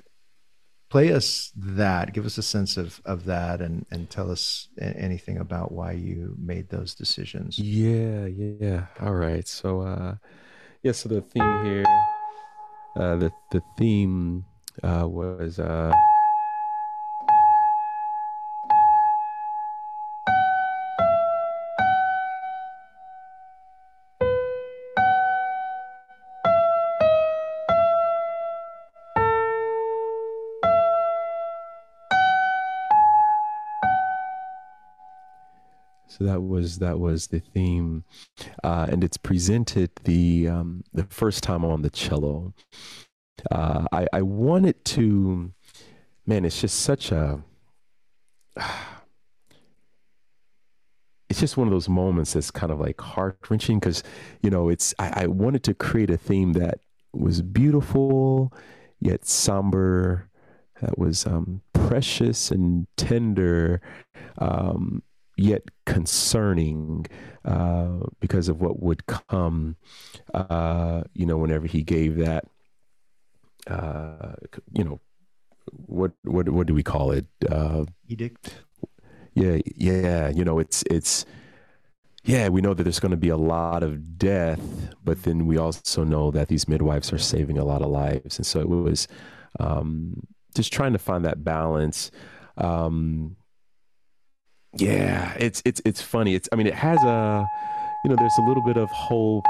[0.90, 5.38] play us that, give us a sense of of that, and and tell us anything
[5.38, 7.58] about why you made those decisions.
[7.58, 8.86] Yeah, yeah.
[9.00, 9.46] All right.
[9.48, 10.16] So, uh,
[10.82, 10.92] yeah.
[10.92, 11.84] So the theme here,
[12.96, 14.44] uh, the the theme
[14.82, 15.58] uh, was.
[15.58, 15.92] Uh,
[36.22, 38.04] That was that was the theme,
[38.64, 42.54] uh, and it's presented the um, the first time on the cello.
[43.50, 45.52] Uh, I, I wanted to,
[46.26, 47.42] man, it's just such a.
[51.30, 54.02] It's just one of those moments that's kind of like heart wrenching because,
[54.42, 56.80] you know, it's I, I wanted to create a theme that
[57.14, 58.52] was beautiful
[59.00, 60.28] yet somber,
[60.80, 63.80] that was um, precious and tender,
[64.38, 65.02] um,
[65.42, 67.06] yet concerning
[67.44, 69.76] uh, because of what would come,
[70.32, 72.44] uh, you know, whenever he gave that,
[73.66, 74.34] uh,
[74.72, 75.00] you know,
[75.72, 77.26] what what what do we call it?
[77.48, 78.62] Uh, Edict.
[79.34, 80.28] Yeah, yeah.
[80.28, 81.24] You know, it's it's
[82.24, 82.48] yeah.
[82.48, 86.04] We know that there's going to be a lot of death, but then we also
[86.04, 89.08] know that these midwives are saving a lot of lives, and so it was
[89.60, 92.10] um, just trying to find that balance.
[92.58, 93.36] Um,
[94.74, 96.34] yeah, it's it's it's funny.
[96.34, 97.46] It's I mean it has a
[98.04, 99.44] you know there's a little bit of hope.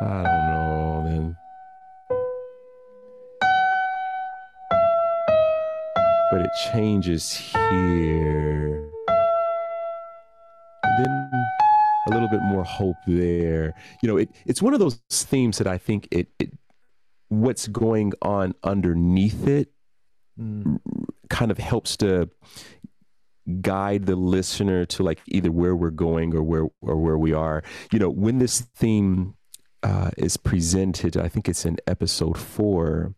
[0.00, 1.36] I don't know then.
[6.30, 8.88] But it changes here.
[10.84, 11.30] And then
[12.06, 13.74] a little bit more hope there.
[14.02, 16.52] You know, it it's one of those themes that I think it, it
[17.28, 19.72] what's going on underneath it
[20.38, 20.78] mm
[21.32, 22.30] kind of helps to
[23.62, 27.64] guide the listener to like either where we're going or where or where we are.
[27.90, 29.34] You know, when this theme
[29.82, 33.14] uh, is presented, I think it's in episode four.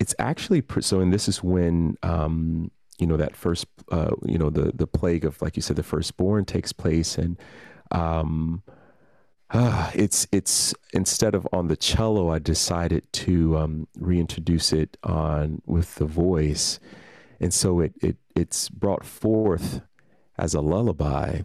[0.00, 4.50] It's actually so, and this is when um, you know that first, uh, you know,
[4.50, 7.38] the the plague of like you said, the firstborn takes place, and
[7.92, 8.62] um,
[9.50, 15.62] uh, it's it's instead of on the cello, I decided to um, reintroduce it on
[15.66, 16.80] with the voice
[17.40, 19.82] and so it it it's brought forth
[20.36, 21.42] as a lullaby.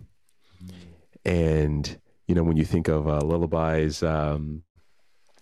[1.26, 4.64] And you know when you think of uh, lullabies um,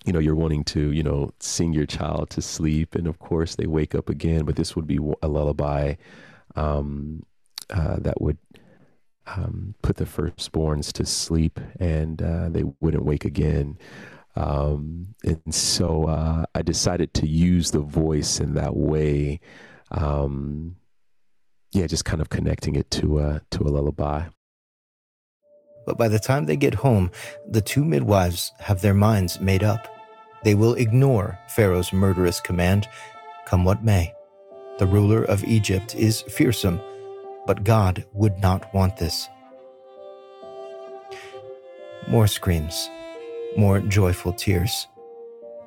[0.05, 2.95] you know you're wanting to you know sing your child to sleep.
[2.95, 5.95] And of course they wake up again but this would be a lullaby
[6.55, 7.23] um,
[7.69, 8.37] uh, that would
[9.27, 13.77] um, put the firstborns to sleep and uh, they wouldn't wake again.
[14.35, 19.39] Um, and so uh, I decided to use the voice in that way
[19.91, 20.77] um,
[21.71, 24.25] yeah, just kind of connecting it to a to a lullaby.
[25.85, 27.11] But by the time they get home,
[27.47, 29.87] the two midwives have their minds made up.
[30.43, 32.87] They will ignore Pharaoh's murderous command,
[33.45, 34.13] come what may.
[34.79, 36.81] The ruler of Egypt is fearsome,
[37.45, 39.27] but God would not want this.
[42.07, 42.89] More screams,
[43.57, 44.87] more joyful tears,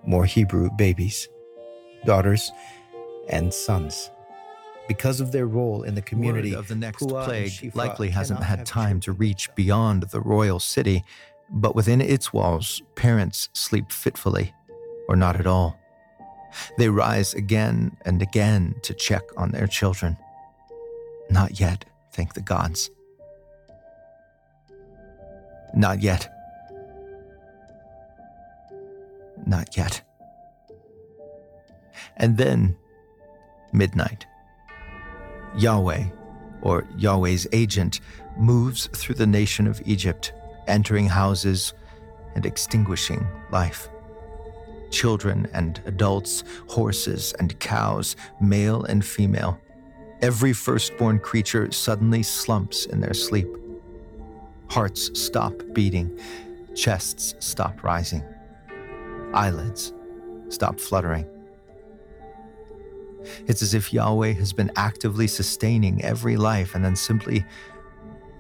[0.05, 1.29] more Hebrew babies,
[2.05, 2.51] daughters,
[3.29, 4.11] and sons
[4.88, 6.53] because of their role in the community.
[6.53, 11.05] Word of the next plague likely hasn't had time to reach beyond the royal city,
[11.51, 14.55] but within its walls, parents sleep fitfully,
[15.09, 15.79] or not at all.
[16.79, 20.16] They rise again and again to check on their children.
[21.31, 22.90] Not yet, thank the gods.
[25.75, 26.31] Not yet.
[29.47, 30.03] Not yet.
[32.16, 32.77] And then,
[33.73, 34.27] midnight.
[35.57, 36.05] Yahweh,
[36.62, 38.01] or Yahweh's agent,
[38.37, 40.33] moves through the nation of Egypt,
[40.67, 41.75] entering houses
[42.35, 43.88] and extinguishing life.
[44.90, 49.59] Children and adults, horses and cows, male and female,
[50.22, 53.49] every firstborn creature suddenly slumps in their sleep.
[54.70, 56.18] Hearts stop beating,
[56.74, 58.24] chests stop rising,
[59.33, 59.93] eyelids
[60.49, 61.34] stop fluttering.
[63.47, 67.45] It's as if Yahweh has been actively sustaining every life and then simply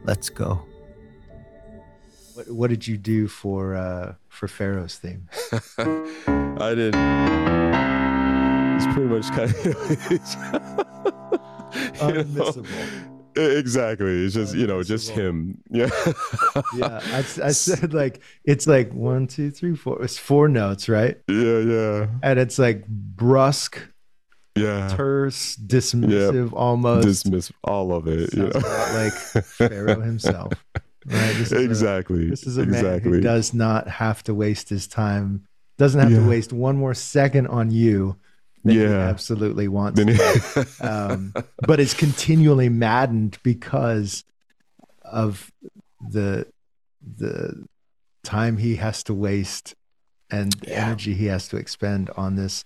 [0.04, 0.62] lets go.
[2.34, 5.28] What, what did you do for uh, for Pharaoh's theme?
[5.78, 6.94] I didn't.
[8.76, 9.56] it's pretty much kind of
[12.00, 13.10] unmissable.
[13.36, 14.24] Exactly.
[14.24, 15.58] It's just, you know, just him.
[15.70, 15.90] Yeah.
[16.76, 17.00] yeah.
[17.02, 20.00] I, I said like, it's like one, two, three, four.
[20.02, 21.18] It's four notes, right?
[21.28, 21.58] Yeah.
[21.58, 22.06] Yeah.
[22.22, 23.78] And it's like brusque,
[24.54, 26.52] yeah, terse, dismissive, yep.
[26.52, 27.06] almost.
[27.06, 28.32] Dismiss all of it.
[28.34, 28.60] You know?
[28.94, 30.52] like Pharaoh himself.
[31.06, 31.34] Right.
[31.36, 32.26] This exactly.
[32.26, 33.10] A, this is a exactly.
[33.10, 35.46] man who does not have to waste his time,
[35.76, 36.20] doesn't have yeah.
[36.20, 38.16] to waste one more second on you
[38.64, 40.00] yeah, absolutely wants.
[40.02, 40.66] to.
[40.80, 41.34] um,
[41.66, 44.24] but it's continually maddened because
[45.02, 45.52] of
[46.10, 46.46] the
[47.16, 47.66] the
[48.22, 49.74] time he has to waste
[50.30, 50.86] and yeah.
[50.86, 52.64] energy he has to expend on this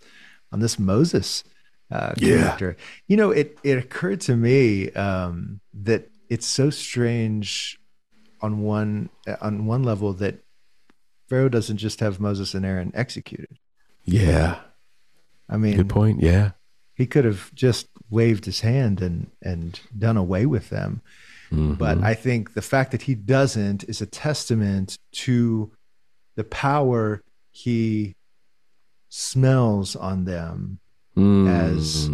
[0.53, 1.43] on this Moses
[1.91, 2.77] uh, character.
[2.79, 2.85] Yeah.
[3.07, 7.79] You know, it it occurred to me um, that it's so strange
[8.41, 9.11] on one
[9.41, 10.39] on one level that
[11.29, 13.59] Pharaoh doesn't just have Moses and Aaron executed.
[14.05, 14.61] Yeah.
[15.49, 16.21] I mean, good point.
[16.21, 16.53] Yeah,
[16.95, 21.01] he could have just waved his hand and and done away with them.
[21.51, 21.75] Mm-hmm.
[21.75, 25.73] But I think the fact that he doesn't is a testament to
[26.37, 28.15] the power he
[29.09, 30.79] smells on them
[31.19, 31.49] mm-hmm.
[31.49, 32.11] as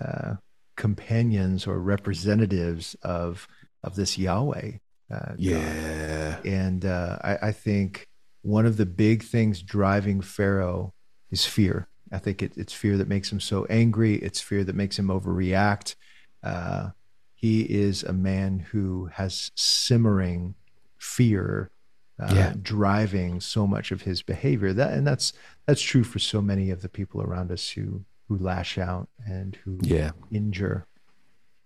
[0.00, 0.36] uh,
[0.76, 3.46] companions or representatives of
[3.82, 4.72] of this Yahweh.
[5.12, 6.46] Uh, yeah, God.
[6.46, 8.08] and uh, I, I think
[8.42, 10.94] one of the big things driving Pharaoh
[11.30, 11.88] is fear.
[12.10, 14.16] I think it, it's fear that makes him so angry.
[14.16, 15.94] It's fear that makes him overreact.
[16.42, 16.90] Uh,
[17.34, 20.54] he is a man who has simmering
[20.98, 21.70] fear
[22.18, 22.54] uh, yeah.
[22.60, 24.72] driving so much of his behavior.
[24.72, 25.32] That and that's
[25.66, 28.04] that's true for so many of the people around us who
[28.34, 30.10] who lash out and who yeah.
[30.30, 30.86] injure.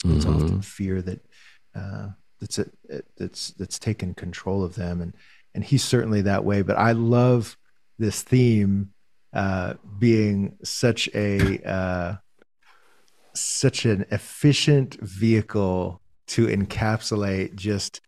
[0.04, 0.44] It's mm-hmm.
[0.44, 1.20] often fear that
[1.74, 2.08] uh,
[2.40, 2.66] that's a,
[3.16, 5.12] that's that's taken control of them, and
[5.54, 6.62] and he's certainly that way.
[6.62, 7.56] But I love
[7.98, 8.92] this theme
[9.32, 12.16] uh, being such a uh,
[13.34, 18.00] such an efficient vehicle to encapsulate just,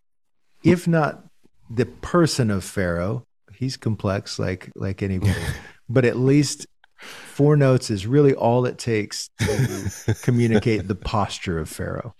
[0.62, 1.24] if not
[1.68, 5.34] the person of Pharaoh, he's complex like like anybody,
[5.88, 6.66] but at least
[7.00, 12.14] four notes is really all it takes to communicate the posture of Pharaoh.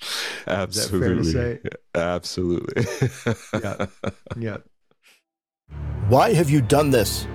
[0.47, 1.59] Absolutely.
[1.95, 2.87] Absolutely.
[3.63, 3.87] yeah.
[4.37, 4.57] Yeah.
[6.09, 7.27] Why have you done this?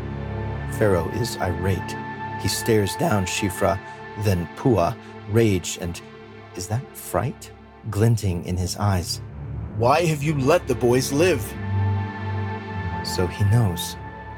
[0.78, 1.96] Pharaoh is irate.
[2.42, 3.80] He stares down Shiphrah,
[4.24, 4.96] then Puah,
[5.30, 6.02] rage and
[6.56, 7.52] is that fright
[7.90, 9.22] glinting in his eyes.
[9.78, 11.42] Why have you let the boys live?
[13.06, 13.96] So he knows.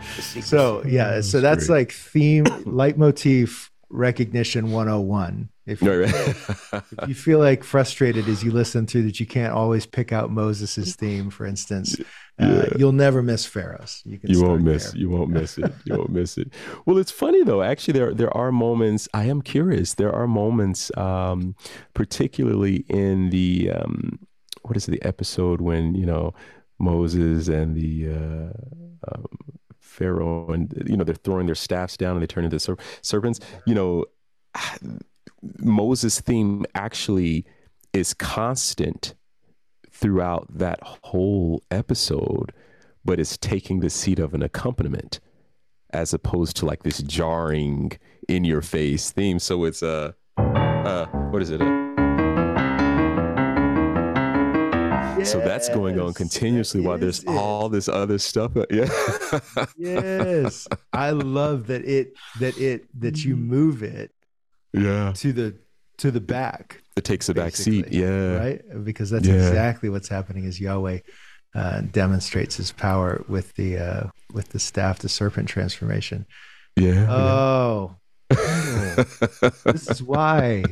[0.08, 7.64] So yeah, so that's like theme leitmotif recognition 101 if you, if you feel like
[7.64, 11.98] frustrated as you listen through that you can't always pick out moses's theme for instance
[12.00, 12.04] uh,
[12.40, 12.66] yeah.
[12.78, 15.02] you'll never miss pharaohs you, you won't miss there.
[15.02, 16.52] you won't miss it you won't miss it.
[16.86, 17.62] Well it's funny though.
[17.62, 21.56] Actually there there are moments i am curious there are moments um,
[21.94, 24.20] particularly in the um,
[24.64, 26.34] what is it, the episode when you know
[26.78, 29.57] moses and the uh, um,
[29.98, 33.40] Pharaoh and you know they're throwing their staffs down and they turn into ser- serpents.
[33.66, 34.06] You know,
[35.60, 37.46] Moses' theme actually
[37.94, 39.16] is constant
[39.92, 42.54] throughout that whole episode,
[43.04, 45.20] but it's taking the seat of an accompaniment
[45.92, 47.92] as opposed to like this jarring
[48.28, 49.40] in your face theme.
[49.40, 51.62] So it's a uh, uh, what is it?
[51.62, 51.87] Uh,
[55.24, 57.30] So that's going on continuously while there's it.
[57.30, 58.52] all this other stuff.
[58.70, 58.90] Yeah.
[59.78, 60.68] yes.
[60.94, 64.12] I love that it that it that you move it
[64.74, 65.56] yeah to the
[65.98, 66.82] to the back.
[66.96, 67.92] It takes a back seat.
[67.92, 68.38] Yeah.
[68.38, 68.84] Right?
[68.84, 69.36] Because that's yeah.
[69.36, 71.00] exactly what's happening as Yahweh
[71.56, 74.04] uh, demonstrates his power with the uh,
[74.34, 76.26] with the staff to serpent transformation.
[76.76, 77.08] Yeah.
[77.10, 77.96] Oh.
[78.32, 78.96] yeah.
[79.66, 80.64] this is why.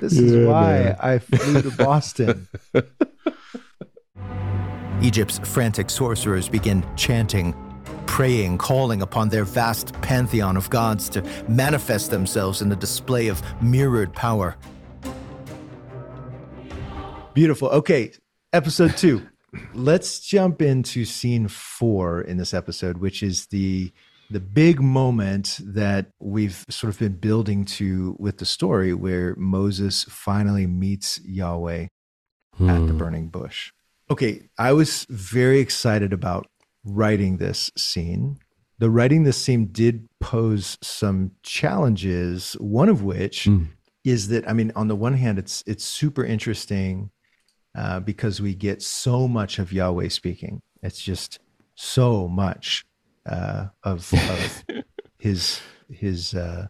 [0.00, 0.96] This is why man.
[1.00, 2.48] I flew to Boston.
[5.02, 7.54] Egypt's frantic sorcerers begin chanting,
[8.06, 13.42] praying, calling upon their vast pantheon of gods to manifest themselves in a display of
[13.62, 14.56] mirrored power.
[17.32, 17.68] Beautiful.
[17.68, 18.12] Okay,
[18.52, 19.26] episode two.
[19.74, 23.92] Let's jump into scene four in this episode, which is the
[24.30, 30.04] the big moment that we've sort of been building to with the story where Moses
[30.04, 31.88] finally meets Yahweh
[32.56, 32.70] hmm.
[32.70, 32.98] at the hmm.
[32.98, 33.72] burning bush.
[34.10, 36.48] Okay, I was very excited about
[36.84, 38.38] writing this scene.
[38.78, 43.68] The writing this scene did pose some challenges, one of which mm.
[44.04, 47.10] is that I mean, on the one hand, it's it's super interesting
[47.76, 50.60] uh, because we get so much of Yahweh speaking.
[50.82, 51.38] It's just
[51.76, 52.84] so much
[53.26, 54.64] uh, of, of
[55.18, 56.66] his his uh,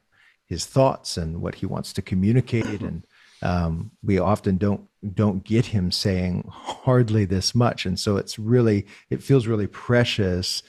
[0.46, 3.06] his thoughts and what he wants to communicate and
[3.42, 8.86] um, we often don't don't get him saying hardly this much and so it's really
[9.08, 10.62] it feels really precious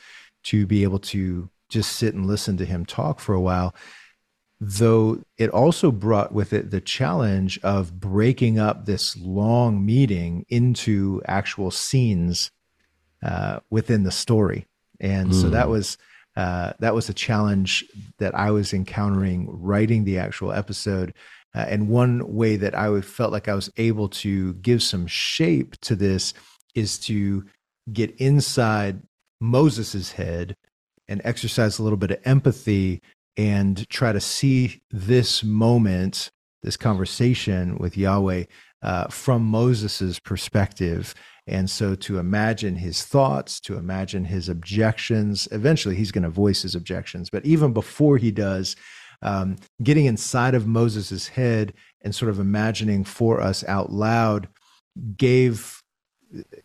[0.43, 3.75] to be able to just sit and listen to him talk for a while
[4.61, 11.21] though it also brought with it the challenge of breaking up this long meeting into
[11.27, 12.51] actual scenes
[13.23, 14.65] uh, within the story
[15.01, 15.41] and mm.
[15.41, 15.71] so that hmm.
[15.71, 15.97] was
[16.37, 17.83] uh, that was a challenge
[18.17, 21.13] that I was encountering writing the actual episode.
[21.53, 25.77] Uh, and one way that I felt like I was able to give some shape
[25.81, 26.33] to this
[26.75, 27.43] is to
[27.91, 29.01] get inside
[29.41, 30.55] Moses's head
[31.07, 33.01] and exercise a little bit of empathy
[33.35, 36.31] and try to see this moment,
[36.63, 38.45] this conversation with Yahweh
[38.81, 41.13] uh, from Moses's perspective
[41.47, 46.61] and so to imagine his thoughts, to imagine his objections, eventually he's going to voice
[46.61, 47.29] his objections.
[47.29, 48.75] But even before he does,
[49.21, 54.47] um, getting inside of Moses's head and sort of imagining for us out loud
[55.17, 55.81] gave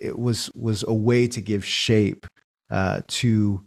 [0.01, 2.27] it was was a way to give shape
[2.71, 3.65] uh, to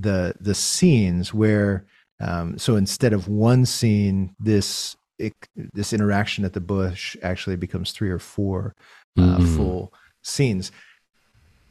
[0.00, 1.86] the the scenes where
[2.20, 7.92] um, so instead of one scene this it, this interaction at the bush actually becomes
[7.92, 8.74] three or four
[9.18, 9.56] uh, mm-hmm.
[9.56, 10.70] full scenes.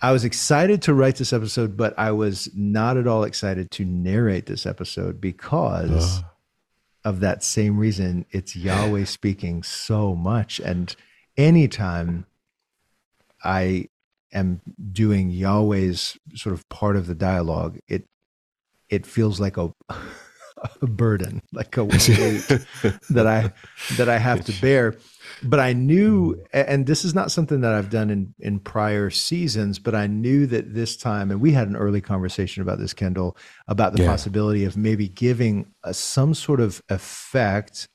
[0.01, 3.85] I was excited to write this episode, but I was not at all excited to
[3.85, 6.23] narrate this episode because uh.
[7.07, 8.25] Of that same reason.
[8.31, 10.59] It's Yahweh speaking so much.
[10.59, 10.93] And
[11.37, 12.25] anytime
[13.45, 13.87] I
[14.33, 14.59] am
[14.91, 18.09] doing Yahweh's sort of part of the dialogue, it
[18.89, 19.73] it feels like a
[20.81, 21.99] a burden, like a weight
[23.09, 23.53] that I
[23.97, 24.95] that I have to bear.
[25.43, 29.79] But I knew, and this is not something that I've done in in prior seasons,
[29.79, 33.37] but I knew that this time, and we had an early conversation about this, Kendall,
[33.67, 34.09] about the yeah.
[34.09, 37.87] possibility of maybe giving a, some sort of effect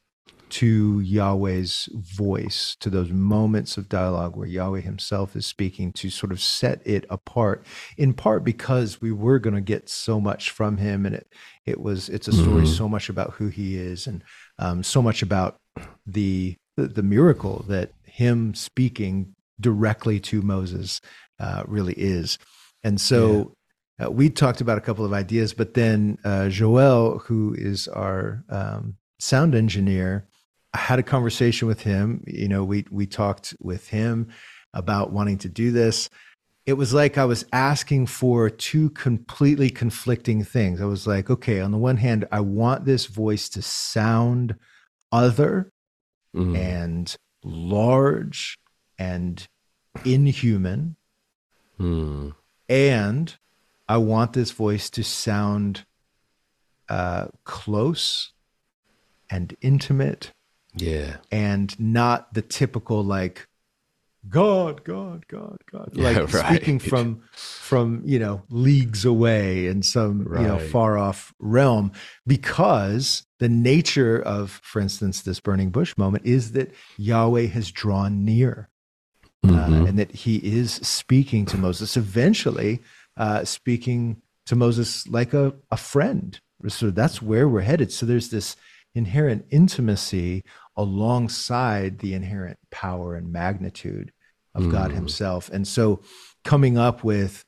[0.53, 6.31] to Yahweh's voice, to those moments of dialogue where Yahweh himself is speaking, to sort
[6.31, 7.65] of set it apart,
[7.97, 11.07] in part because we were going to get so much from him.
[11.07, 11.27] And it,
[11.65, 12.75] it was, it's a story mm-hmm.
[12.75, 14.23] so much about who he is and
[14.59, 15.57] um, so much about
[16.07, 21.01] the, the, the, miracle that him speaking directly to Moses
[21.41, 22.39] uh, really is.
[22.85, 23.55] And so,
[23.99, 24.07] yeah.
[24.07, 28.45] uh, we talked about a couple of ideas, but then uh, Joel, who is our
[28.51, 30.27] um, sound engineer,
[30.75, 32.25] I had a conversation with him.
[32.27, 34.29] You know, we we talked with him
[34.73, 36.09] about wanting to do this.
[36.64, 40.81] It was like I was asking for two completely conflicting things.
[40.81, 44.55] I was like, okay, on the one hand, I want this voice to sound
[45.11, 45.73] other
[46.35, 46.57] mm.
[46.57, 48.59] and large
[48.99, 49.47] and
[50.05, 50.97] inhuman.
[51.81, 52.35] Mm.
[52.68, 53.37] And
[53.89, 55.85] I want this voice to sound
[56.89, 58.33] uh, close
[59.29, 60.33] and intimate
[60.75, 61.16] yeah.
[61.31, 63.49] And not the typical like
[64.29, 65.91] God, God, God, God.
[65.93, 66.47] Yeah, like right.
[66.47, 70.43] speaking from from, you know, leagues away in some, right.
[70.43, 71.93] you know, far off realm
[72.27, 78.25] because the nature of, for instance, this burning bush moment is that Yahweh has drawn
[78.25, 78.68] near.
[79.45, 79.83] Uh, mm-hmm.
[79.83, 82.79] Uh, and that he is speaking to Moses, eventually
[83.16, 86.39] uh, speaking to Moses like a, a friend.
[86.68, 87.91] So that's where we're headed.
[87.91, 88.55] So there's this
[88.95, 90.45] inherent intimacy
[90.77, 94.12] alongside the inherent power and magnitude
[94.55, 94.73] of mm.
[94.73, 95.49] God Himself.
[95.51, 96.01] And so
[96.45, 97.45] coming up with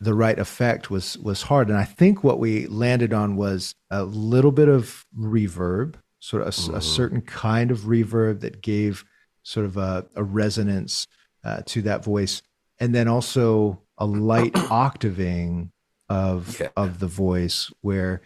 [0.00, 1.68] the right effect was was hard.
[1.68, 6.48] And I think what we landed on was a little bit of reverb, sort of
[6.48, 6.76] a, mm.
[6.76, 9.04] a certain kind of reverb that gave
[9.42, 11.06] sort of a, a resonance
[11.44, 12.42] uh, to that voice,
[12.78, 15.70] and then also a light octaving
[16.08, 16.68] of yeah.
[16.76, 18.20] of the voice where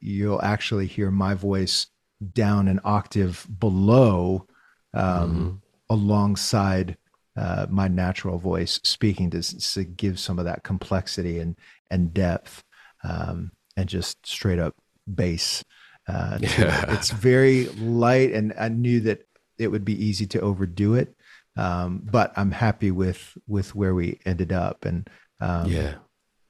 [0.00, 1.86] you'll actually hear my voice
[2.32, 4.46] down an octave below
[4.94, 5.50] um, mm-hmm.
[5.88, 6.96] alongside
[7.36, 11.56] uh, my natural voice speaking to, to, give some of that complexity and
[11.90, 12.62] and depth
[13.04, 14.74] um, and just straight up
[15.12, 15.64] bass
[16.08, 16.84] uh, yeah.
[16.92, 19.26] it's very light and i knew that
[19.58, 21.14] it would be easy to overdo it
[21.56, 25.08] um, but i'm happy with with where we ended up and
[25.40, 25.94] um, yeah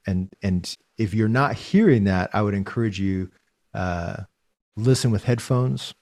[0.07, 3.31] and and if you're not hearing that i would encourage you
[3.75, 4.17] uh,
[4.77, 5.95] listen with headphones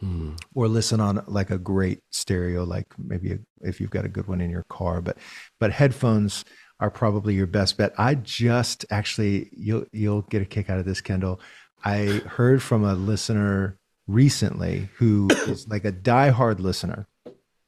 [0.00, 0.32] hmm.
[0.54, 4.26] or listen on like a great stereo like maybe a, if you've got a good
[4.26, 5.16] one in your car but
[5.60, 6.44] but headphones
[6.80, 10.84] are probably your best bet i just actually you'll you'll get a kick out of
[10.84, 11.40] this kendall
[11.84, 17.06] i heard from a listener recently who is like a diehard listener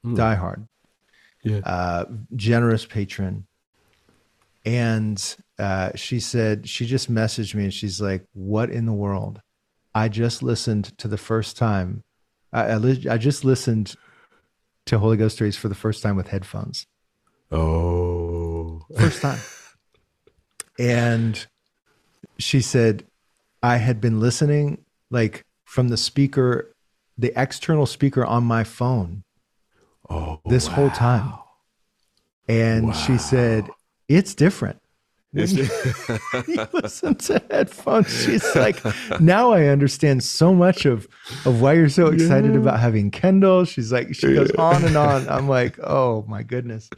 [0.03, 0.15] hmm.
[0.15, 0.67] diehard
[1.43, 1.59] yeah.
[1.59, 3.45] uh, generous patron
[4.65, 9.39] and uh, she said she just messaged me and she's like what in the world
[9.95, 12.03] I just listened to the first time.
[12.51, 13.95] I, I, li- I just listened
[14.87, 16.85] to Holy Ghost Stories for the first time with headphones.
[17.51, 19.39] Oh, First time.
[20.77, 21.47] and
[22.37, 23.05] she said,
[23.63, 26.75] I had been listening like from the speaker,
[27.17, 29.23] the external speaker on my phone
[30.09, 31.27] oh, this whole time.
[31.27, 31.43] wow.
[32.47, 33.69] And she said,
[34.09, 34.81] It's different.
[35.35, 35.67] When you,
[36.47, 38.81] you listen to headphones, she's like,
[39.19, 41.07] Now I understand so much of
[41.45, 42.59] of why you're so excited Yeah.
[42.59, 43.65] about having Kendall.
[43.65, 45.27] She's like, she goes on and on.
[45.29, 46.89] I'm like, oh my goodness.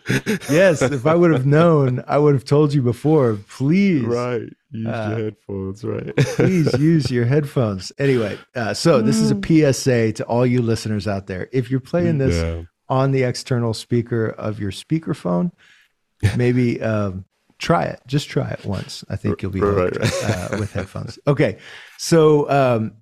[0.50, 3.38] Yes, if I would have known, I would have told you before.
[3.50, 4.44] Please, Right.
[4.72, 6.16] Use Uh, your headphones, right?
[6.18, 7.92] please use your headphones.
[7.98, 11.48] Anyway, uh, so this is a PSA to all you listeners out there.
[11.54, 12.64] If you're playing this Yeah.
[12.90, 15.52] on the external speaker of your speakerphone,
[16.36, 17.24] maybe um,
[17.60, 18.00] try it.
[18.08, 19.04] Just try it once.
[19.10, 20.52] I think you'll be Right, hooked, right.
[20.54, 21.18] uh, with headphones.
[21.28, 21.58] Okay,
[21.98, 22.94] so um,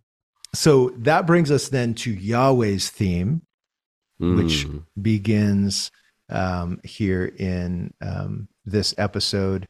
[0.54, 3.42] so that brings us then to Yahweh's theme,
[4.20, 4.84] which Mm.
[5.02, 5.92] begins
[6.30, 9.68] um, here in um, this episode,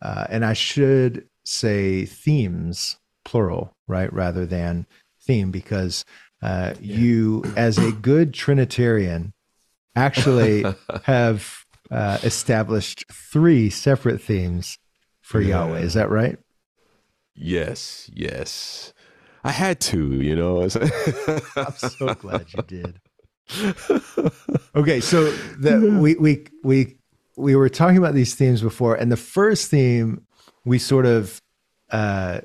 [0.00, 4.86] uh, and I should say themes plural, right, rather than
[5.20, 6.04] theme, because
[6.42, 9.32] uh, you, as a good Trinitarian,
[9.94, 10.64] actually
[11.04, 11.61] have
[11.92, 14.78] uh, established three separate themes
[15.20, 15.66] for Yeah.
[15.66, 15.80] Yahweh.
[15.80, 16.38] Is that right?
[17.34, 18.92] Yes, yes.
[19.44, 20.62] I had to, you know.
[21.56, 23.00] I'm so glad you did.
[24.74, 26.96] Okay, so the, we we we
[27.36, 30.26] we were talking about these themes before, and the first theme
[30.64, 31.40] we sort of
[31.90, 32.40] uh,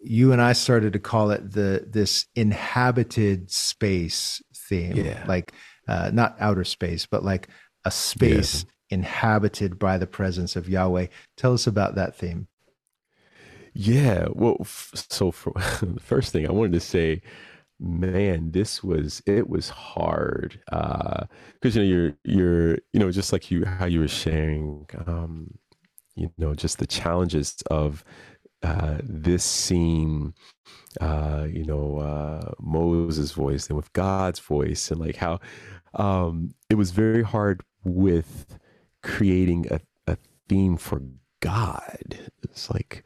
[0.00, 5.24] you and I started to call it the this inhabited space theme, Yeah.
[5.28, 5.52] like
[5.86, 7.48] uh, not outer space, but like
[7.84, 11.06] a space inhabited by the presence of Yahweh.
[11.36, 12.48] Tell us about that theme.
[13.74, 14.28] Yeah.
[14.32, 17.22] Well, f- so for the first thing I wanted to say,
[17.80, 23.50] man, this was it was hard because you know you're you're you know just like
[23.50, 25.58] you how you were sharing, um,
[26.16, 28.04] you know, just the challenges of
[28.62, 30.34] uh, this scene.
[31.00, 35.40] Uh, you know, uh, Moses' voice and with God's voice, and like how
[35.94, 38.58] um, it was very hard with
[39.02, 40.16] creating a, a
[40.48, 41.02] theme for
[41.40, 42.18] God.
[42.42, 43.04] It's like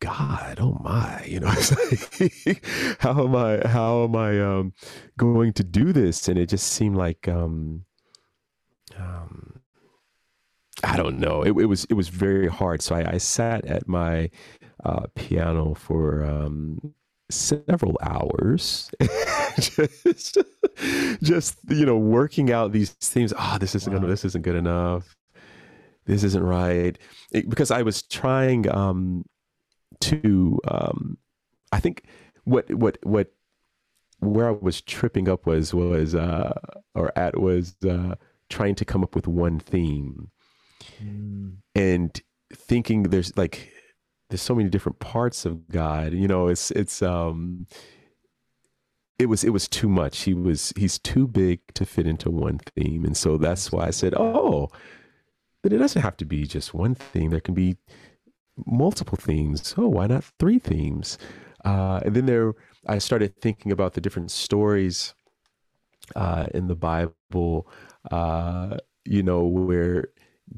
[0.00, 1.48] God, oh my, you know,
[2.20, 2.64] like,
[3.00, 4.72] how am I, how am I um,
[5.16, 6.28] going to do this?
[6.28, 7.84] And it just seemed like, um,
[8.96, 9.60] um,
[10.84, 11.42] I don't know.
[11.42, 12.80] It, it was, it was very hard.
[12.80, 14.30] So I, I sat at my
[14.84, 16.94] uh, piano for um,
[17.30, 18.90] several hours,
[19.60, 20.38] just,
[21.22, 23.32] just you know, working out these things.
[23.36, 23.98] Ah, this isn't Wow.
[24.00, 25.14] gonna, this isn't good enough.
[26.06, 26.98] This isn't right.
[27.32, 28.68] It- because I was trying.
[28.70, 29.24] Um,
[30.00, 31.18] to um
[31.72, 32.04] i think
[32.44, 33.32] what what what
[34.20, 36.52] where i was tripping up was was uh
[36.94, 38.14] or at was uh
[38.48, 40.30] trying to come up with one theme
[41.74, 42.20] and
[42.52, 43.72] thinking there's like
[44.28, 47.66] there's so many different parts of god you know it's it's um
[49.18, 50.22] it was it was too much.
[50.22, 53.04] He was he's too big to fit into one theme.
[53.04, 54.68] And so that's why i said oh
[55.62, 57.30] but it doesn't have to be just one theme.
[57.30, 57.76] There can be
[58.66, 59.74] multiple themes.
[59.76, 61.18] Oh why not three themes?
[61.64, 62.52] Uh and then there
[62.86, 65.14] i started thinking about the different stories
[66.14, 67.68] uh in the bible
[68.10, 70.06] uh you know where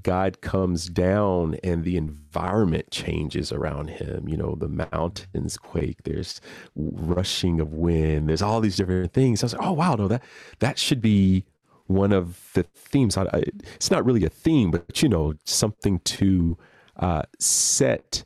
[0.03, 4.29] God comes down and the environment changes around him.
[4.29, 6.41] You know, the mountains quake, there's
[6.75, 9.43] rushing of wind, there's all these different things.
[9.43, 10.23] I was like, oh, wow, no, that,
[10.61, 11.45] that should be
[11.87, 13.17] one of the themes.
[13.17, 13.43] I, I,
[13.75, 16.57] it's not really a theme, but, you know, something to
[16.97, 18.25] uh, set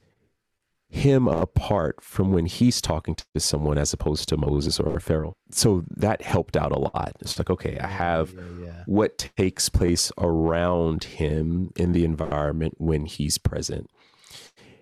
[0.95, 5.37] him apart from when he's talking to someone as opposed to Moses or Pharaoh.
[5.51, 7.17] So that helped out a lot.
[7.21, 8.83] It's like, okay, I have Yeah, yeah.
[8.87, 13.91] what takes place around him in the environment when he's present.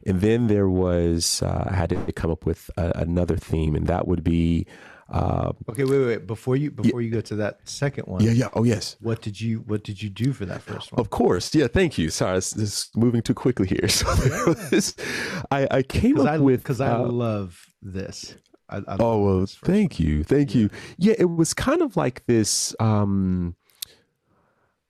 [0.05, 3.87] And then there was, uh, I had to come up with a, another theme, and
[3.87, 4.67] that would be,
[5.11, 6.27] uh, Okay, wait, wait, wait.
[6.27, 8.97] Before you before you go to that second one, yeah, yeah, oh, yes.
[9.01, 11.01] what did you what did you do for that first one?
[11.01, 11.55] Of course.
[11.55, 12.11] Yeah, thank you.
[12.11, 13.89] Sorry, this this is moving too quickly here.
[13.89, 14.07] So
[14.47, 14.95] was,
[15.51, 16.63] I, I came up I with.
[16.63, 18.35] because I uh, love this.
[18.69, 20.71] I, I love Oh well, this thank you, thank you.
[20.97, 22.75] Yeah, it was kind of like this.
[22.81, 23.55] Um,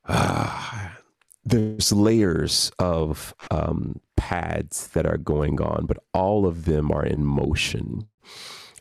[0.09, 0.97] ah,
[1.45, 7.25] there's layers of um, pads that are going on, but all of them are in
[7.25, 8.09] motion.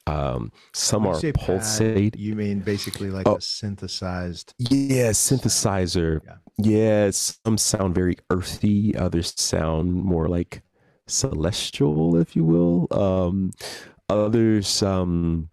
[0.07, 2.15] Um, some are say pad, pulsate.
[2.17, 3.35] You mean basically like Oh.
[3.35, 4.53] a synthesized?
[4.57, 6.21] Yeah, synthesizer.
[6.25, 6.35] Yeah.
[6.57, 10.61] Yeah, some sound very earthy, others sound more like
[11.07, 12.87] celestial, if you will.
[12.91, 13.51] Um,
[14.09, 15.49] others um,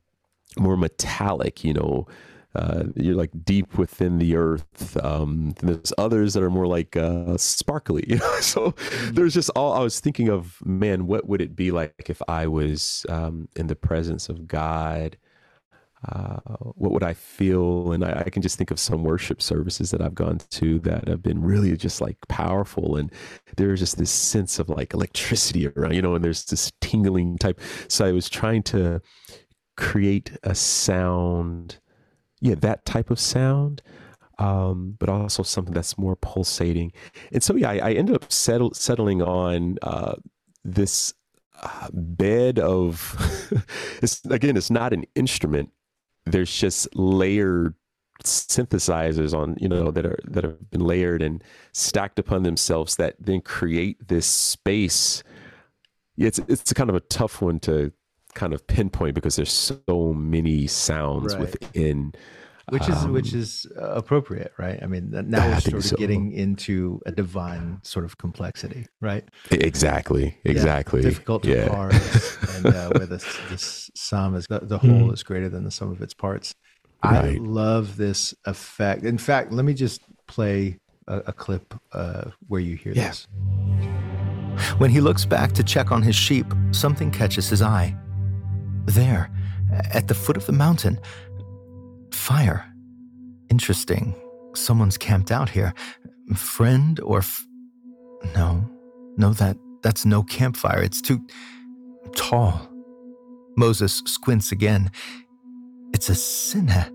[0.59, 2.07] more metallic, you know.
[2.55, 4.96] Uh, you're like deep within the earth.
[5.05, 8.05] Um, there's others that are more like uh, sparkly.
[8.09, 8.40] You know?
[8.40, 8.74] so
[9.12, 9.74] there's just all.
[9.74, 13.66] I was thinking of, man, what would it be like if I was um, in
[13.66, 15.18] the presence of God?
[16.07, 17.92] Uh, what would I feel?
[17.92, 21.09] And I, I, can just think of some worship services that I've gone to that
[21.09, 22.96] have been really just like powerful.
[22.96, 23.11] And
[23.57, 27.61] there's just this sense of like electricity around, you know, and there's this tingling type.
[27.88, 29.03] So I was trying to
[29.76, 31.78] create a sound,
[32.41, 33.82] yeah, that type of sound.
[34.41, 36.93] Um, but also something that's more pulsating.
[37.32, 40.14] And so, yeah, I, I ended up settle, settling on uh,
[40.64, 41.12] this
[41.61, 43.16] uh, bed of,
[44.01, 45.72] it's, again, it's not an instrument
[46.32, 47.74] there's just layered
[48.24, 53.14] synthesizers on you know that are that have been layered and stacked upon themselves that
[53.20, 55.22] then create this space
[56.16, 57.93] it's it's kind of a tough one to
[58.39, 61.41] kind of pinpoint because there's so many sounds right.
[61.41, 62.12] within
[62.70, 65.97] which is um, which is appropriate right i mean now we're sort of so.
[65.97, 71.68] getting into a divine sort of complexity right exactly exactly yeah, difficult to yeah.
[71.68, 73.16] parse and uh, where the,
[73.51, 75.12] the sum is the, the whole mm.
[75.12, 76.55] is greater than the sum of its parts
[77.05, 77.24] right.
[77.24, 80.78] i love this effect in fact let me just play
[81.09, 83.09] a, a clip uh, where you hear yeah.
[83.09, 83.26] this
[84.78, 87.97] when he looks back to check on his sheep something catches his eye
[88.91, 89.30] there
[89.93, 90.99] at the foot of the mountain
[92.12, 92.64] Fire.
[93.49, 94.14] Interesting.
[94.55, 95.72] Someone's camped out here.
[96.34, 97.18] Friend or.
[97.18, 97.47] F-
[98.34, 98.68] no.
[99.16, 100.82] No, that that's no campfire.
[100.82, 101.24] It's too
[102.14, 102.68] tall.
[103.57, 104.91] Moses squints again.
[105.95, 106.93] It's a sineh,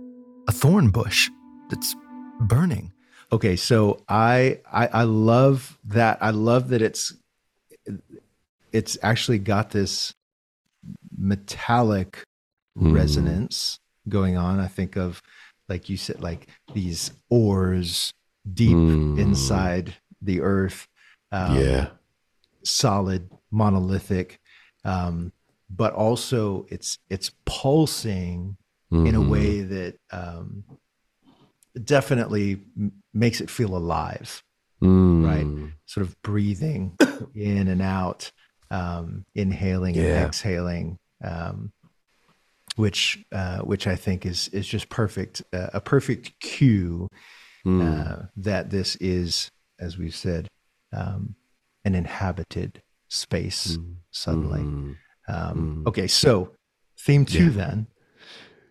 [0.48, 1.30] a thorn bush
[1.70, 1.96] that's
[2.42, 2.94] burning.
[3.32, 6.20] Okay, so I, I I love that.
[6.22, 7.14] I love that it's
[8.72, 10.14] it's actually got this
[11.18, 12.24] metallic
[12.78, 12.94] mm.
[12.94, 14.60] resonance going on.
[14.60, 15.22] I think of,
[15.70, 18.14] like you said, like these ores
[18.52, 19.18] deep mm.
[19.20, 20.88] inside the earth.
[21.32, 21.88] Um, yeah.
[22.64, 24.40] Solid, monolithic,
[24.86, 25.34] um,
[25.70, 28.56] but also it's it's pulsing
[28.92, 29.06] mm-hmm.
[29.06, 29.30] in a mm-hmm.
[29.30, 30.64] way that um,
[31.84, 34.44] definitely m- makes it feel alive.
[34.82, 35.26] Mm.
[35.26, 36.98] Right, sort of breathing
[37.34, 38.32] in and out,
[38.70, 40.04] um, inhaling yeah.
[40.04, 41.00] and exhaling.
[41.24, 41.72] Um,
[42.76, 47.08] which uh, which I think is is just perfect, uh, a perfect cue
[47.66, 47.82] mm.
[47.82, 50.48] uh, that this is, as we've said,
[50.92, 51.36] um,
[51.86, 53.78] an inhabited space.
[53.78, 53.96] Mm.
[54.12, 54.96] Suddenly, mm.
[55.28, 56.08] Um, okay.
[56.08, 56.56] So,
[56.98, 57.52] theme two, yeah.
[57.52, 57.88] then.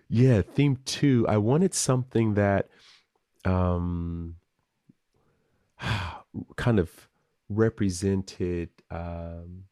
[0.09, 1.27] Yeah, theme two.
[1.29, 2.69] I wanted something that,
[3.45, 4.37] um,
[6.57, 7.09] kind of
[7.49, 9.65] represented um,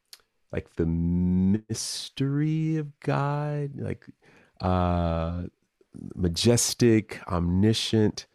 [0.53, 4.07] like the mystery of God, like
[4.61, 5.43] uh,
[6.15, 8.27] majestic, omniscient.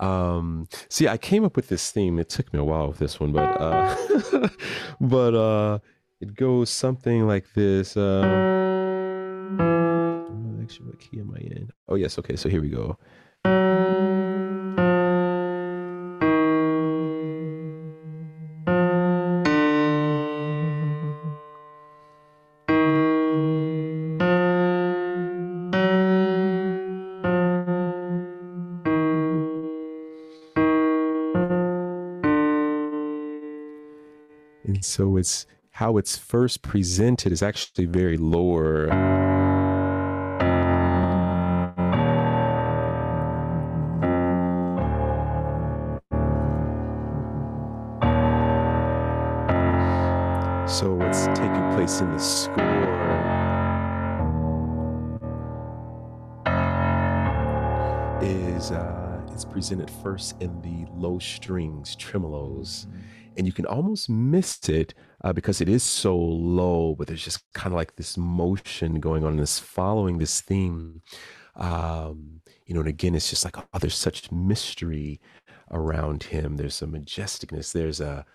[0.00, 2.18] Um, see, I came up with this theme.
[2.18, 4.48] It took me a while with this one, but uh,
[5.00, 5.78] but uh,
[6.20, 7.96] it goes something like this.
[7.96, 9.48] Um,
[10.82, 11.70] what key am I in?
[11.88, 12.36] Oh yes, okay.
[12.36, 12.98] So here we go.
[34.88, 38.88] So it's how it's first presented is actually very lower.
[50.66, 52.56] So what's taking place in the score
[58.22, 62.86] is uh, it's presented first in the low strings, tremolos.
[62.86, 67.24] Mm-hmm and you can almost miss it uh, because it is so low, but there's
[67.24, 71.00] just kind of like this motion going on, this following this theme.
[71.54, 75.20] Um, you know, and again, it's just like, oh, there's such mystery
[75.70, 76.56] around him.
[76.56, 77.72] There's a majesticness.
[77.72, 78.26] There's a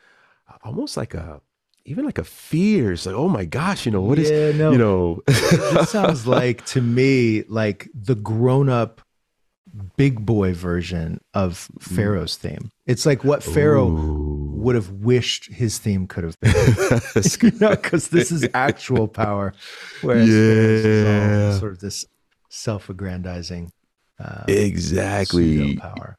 [0.64, 1.42] almost like a
[1.86, 2.94] even like a fear.
[2.94, 6.26] It's like, oh my gosh, you know, what yeah, is no, you know it sounds
[6.26, 9.02] like to me like the grown up
[9.98, 11.96] big boy version of mm.
[11.96, 12.72] Pharaoh's theme.
[12.86, 14.53] It's like what Pharaoh Ooh.
[14.64, 16.54] Would have wished his theme could have been.
[17.42, 19.54] you know, because this is actual power,
[20.02, 21.60] whereas yeah.
[21.60, 22.06] sort of this
[22.50, 23.72] self-aggrandizing,
[24.20, 26.18] um, exactly power.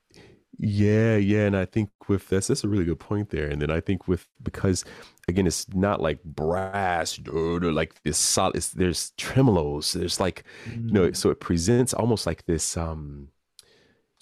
[0.59, 3.49] Yeah, yeah, and I think with this, that's a really good point there.
[3.49, 4.84] And then I think with because
[5.26, 8.62] again, it's not like brass, like this solid.
[8.76, 9.92] there's tremolos.
[9.92, 10.86] There's like mm.
[10.86, 11.16] you know, mm.
[11.16, 12.76] so it presents almost like this.
[12.76, 13.28] um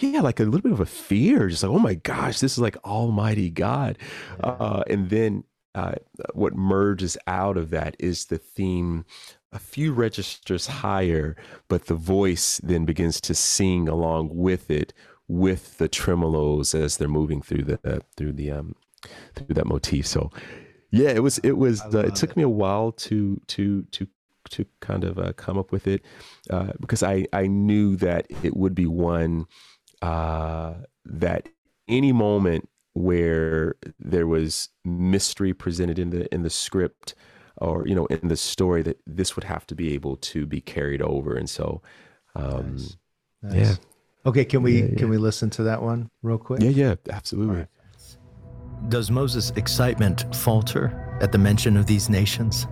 [0.03, 2.59] yeah, like a little bit of a fear, just like, oh my gosh, this is
[2.59, 3.99] like Almighty God.
[4.41, 4.51] Yeah.
[4.51, 5.45] Uh, and then
[5.75, 5.95] uh,
[6.35, 9.05] what merges out of that is the theme
[9.53, 11.37] a few registers higher,
[11.69, 14.93] but the voice then begins to sing along with it
[15.29, 18.75] with the tremolos as they're moving through the uh, through the um
[19.35, 20.07] through that motif.
[20.07, 20.31] So
[20.91, 22.37] yeah, it was it was uh, it took it.
[22.37, 24.07] me a while to to to
[24.51, 26.03] to kind of uh, come up with it
[26.51, 29.47] uh, because I I knew that it would be one
[30.03, 30.75] uh,
[31.05, 31.49] that
[31.89, 37.15] any moment where there was mystery presented in the in the script
[37.57, 40.61] or you know in the story that this would have to be able to be
[40.61, 41.81] carried over and so
[42.35, 42.97] um nice.
[43.43, 43.55] Nice.
[43.55, 43.75] yeah
[44.25, 44.99] Okay, can we yeah, yeah.
[44.99, 46.63] can we listen to that one real quick?
[46.63, 47.57] Yeah, yeah, absolutely.
[47.57, 47.69] Right.
[48.89, 52.67] Does Moses' excitement falter at the mention of these nations?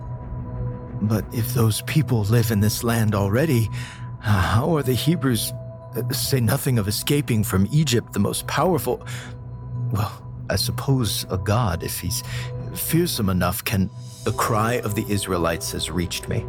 [1.01, 3.69] But if those people live in this land already,
[4.19, 5.55] how are the Hebrews, uh,
[5.95, 9.05] Uh, say nothing of escaping from Egypt, the most powerful?
[9.91, 10.11] Well,
[10.49, 12.23] I suppose a god, if he's
[12.75, 13.89] fearsome enough, can.
[14.23, 16.45] The cry of the Israelites has reached me,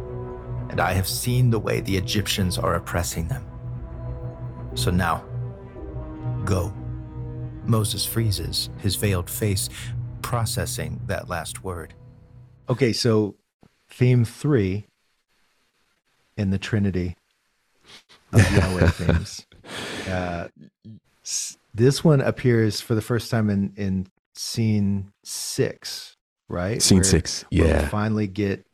[0.69, 3.45] and I have seen the way the Egyptians are oppressing them.
[4.75, 5.25] So now,
[6.45, 6.71] go.
[7.65, 9.69] Moses freezes, his veiled face
[10.21, 11.93] processing that last word.
[12.69, 13.35] Okay, so
[13.89, 14.85] theme three
[16.37, 17.15] in the Trinity
[18.33, 19.45] of Yahweh themes.
[20.09, 20.49] Uh,
[21.73, 26.17] this one appears for the first time in, in scene six,
[26.49, 26.81] right?
[26.81, 27.83] Scene where, six, yeah.
[27.83, 28.65] we finally get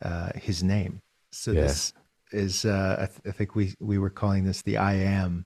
[0.00, 1.00] uh, his name.
[1.32, 1.62] So yeah.
[1.62, 1.92] this
[2.30, 5.44] is uh, I, th- I, think we we were calling this the I am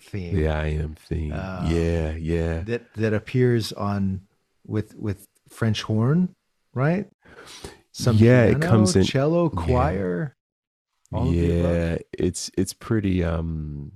[0.00, 0.34] theme.
[0.34, 1.32] The I am theme.
[1.32, 2.60] Uh, yeah, yeah.
[2.60, 4.22] That that appears on
[4.66, 6.34] with with French horn,
[6.74, 7.08] right?
[7.92, 10.36] Some yeah, piano, it comes in cello, choir.
[11.10, 13.24] Yeah, yeah it's it's pretty.
[13.24, 13.92] um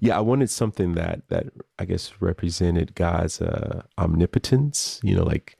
[0.00, 1.46] yeah, I wanted something that that
[1.78, 5.00] I guess represented God's uh, omnipotence.
[5.02, 5.56] You know, like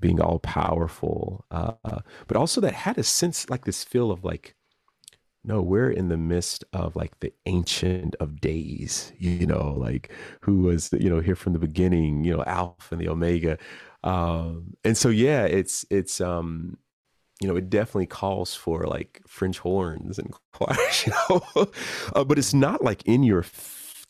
[0.00, 4.54] being all powerful, uh, but also that had a sense like this feel of like
[5.44, 10.10] no, we're in the midst of like the ancient of days, you know, like
[10.42, 13.56] who was, you know, here from the beginning, you know, Alpha and the Omega.
[14.02, 16.78] Um, and so, yeah, it's, it's, um,
[17.40, 21.70] you know, it definitely calls for like French horns and choirs, you know,
[22.14, 23.44] uh, but it's not like in your,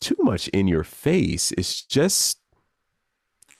[0.00, 1.52] too much in your face.
[1.52, 2.38] It's just,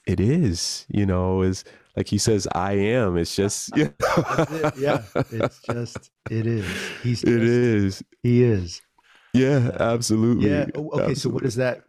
[0.06, 1.64] it is, you know, is
[1.96, 3.16] like he says, I am.
[3.16, 4.46] It's just, you know.
[4.50, 4.76] it.
[4.78, 5.02] yeah.
[5.30, 6.66] It's just, it is.
[7.02, 8.04] He's, just, it is.
[8.22, 8.80] He is.
[9.32, 10.48] Yeah, absolutely.
[10.48, 10.66] Yeah.
[10.74, 11.10] Oh, okay.
[11.10, 11.14] Absolutely.
[11.16, 11.82] So what is that?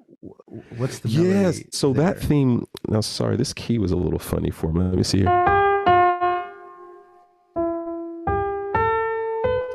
[0.78, 1.62] What's the yes?
[1.72, 2.14] So there?
[2.14, 2.66] that theme.
[2.90, 4.84] Now, sorry, this key was a little funny for me.
[4.84, 5.57] Let me see here.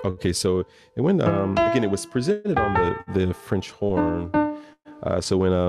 [0.04, 0.64] Okay, so
[0.96, 1.22] it went.
[1.22, 4.30] Um, again, it was presented on the the French horn.
[5.02, 5.68] Uh, so when uh,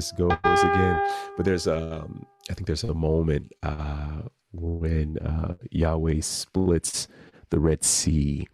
[0.00, 0.32] just goes
[0.62, 1.00] again.
[1.36, 4.22] But there's um I think there's a moment uh
[4.52, 7.08] when uh Yahweh splits
[7.50, 8.48] the Red Sea,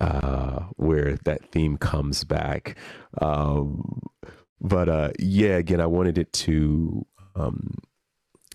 [0.00, 2.76] uh, where that theme comes back.
[3.20, 4.02] Um,
[4.60, 7.78] but uh, yeah, again, I wanted it to, um,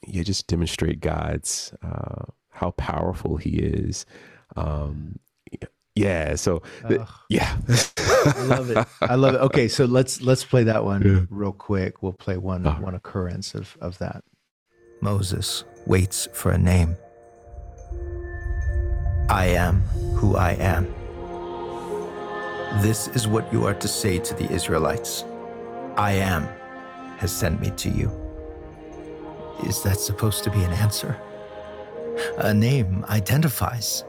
[0.07, 4.05] yeah, just demonstrate God's uh, how powerful He is,
[4.55, 5.19] um,
[5.95, 6.61] yeah so
[7.29, 7.57] yeah.
[8.25, 8.87] I love it.
[9.01, 9.41] I love it.
[9.41, 11.25] Okay so let's let's play that one yeah.
[11.29, 12.01] real quick.
[12.01, 12.71] We'll play one oh.
[12.73, 14.23] one occurrence of of that.
[15.01, 16.95] Moses waits for a name.
[19.29, 19.81] I am
[20.15, 20.85] who i am.
[22.81, 25.23] This is what you are to say to the israelites.
[25.95, 26.47] I am
[27.17, 28.11] has sent me to you.
[29.65, 31.19] Is that supposed to be an answer?
[32.37, 34.03] A name identifies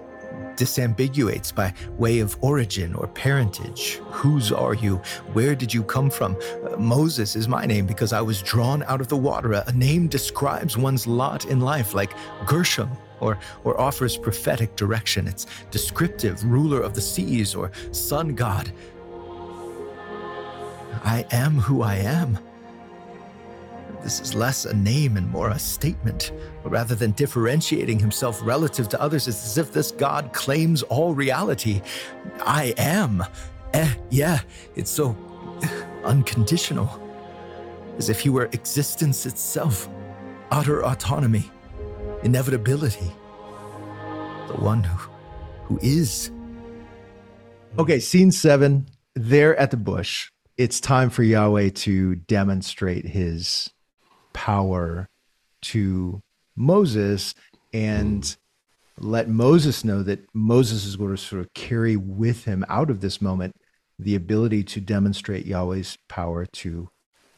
[0.56, 4.00] disambiguates by way of origin or parentage.
[4.10, 4.96] Whose are you?
[5.32, 6.36] Where did you come from?
[6.78, 9.52] Moses is my name because I was drawn out of the water.
[9.52, 12.14] A name describes one's lot in life, like
[12.46, 15.26] Gershom, or, or offers prophetic direction.
[15.26, 18.72] It's descriptive, ruler of the seas, or sun god.
[21.04, 22.38] I am who I am.
[24.04, 26.32] This is less a name and more a statement.
[26.62, 31.80] Rather than differentiating himself relative to others, it's as if this God claims all reality.
[32.44, 33.24] I am.
[33.72, 34.40] Eh, yeah,
[34.76, 35.16] it's so
[36.04, 37.00] unconditional.
[37.96, 39.88] As if he were existence itself,
[40.50, 41.50] utter autonomy,
[42.22, 43.10] inevitability.
[44.48, 45.10] The one who,
[45.64, 46.30] who is.
[47.78, 48.86] Okay, scene seven.
[49.14, 50.30] They're at the bush.
[50.58, 53.70] It's time for Yahweh to demonstrate his
[54.34, 55.08] power
[55.62, 56.20] to
[56.54, 57.34] Moses
[57.72, 58.36] and
[58.98, 63.00] let Moses know that Moses is going to sort of carry with him out of
[63.00, 63.56] this moment
[63.98, 66.88] the ability to demonstrate Yahweh's power to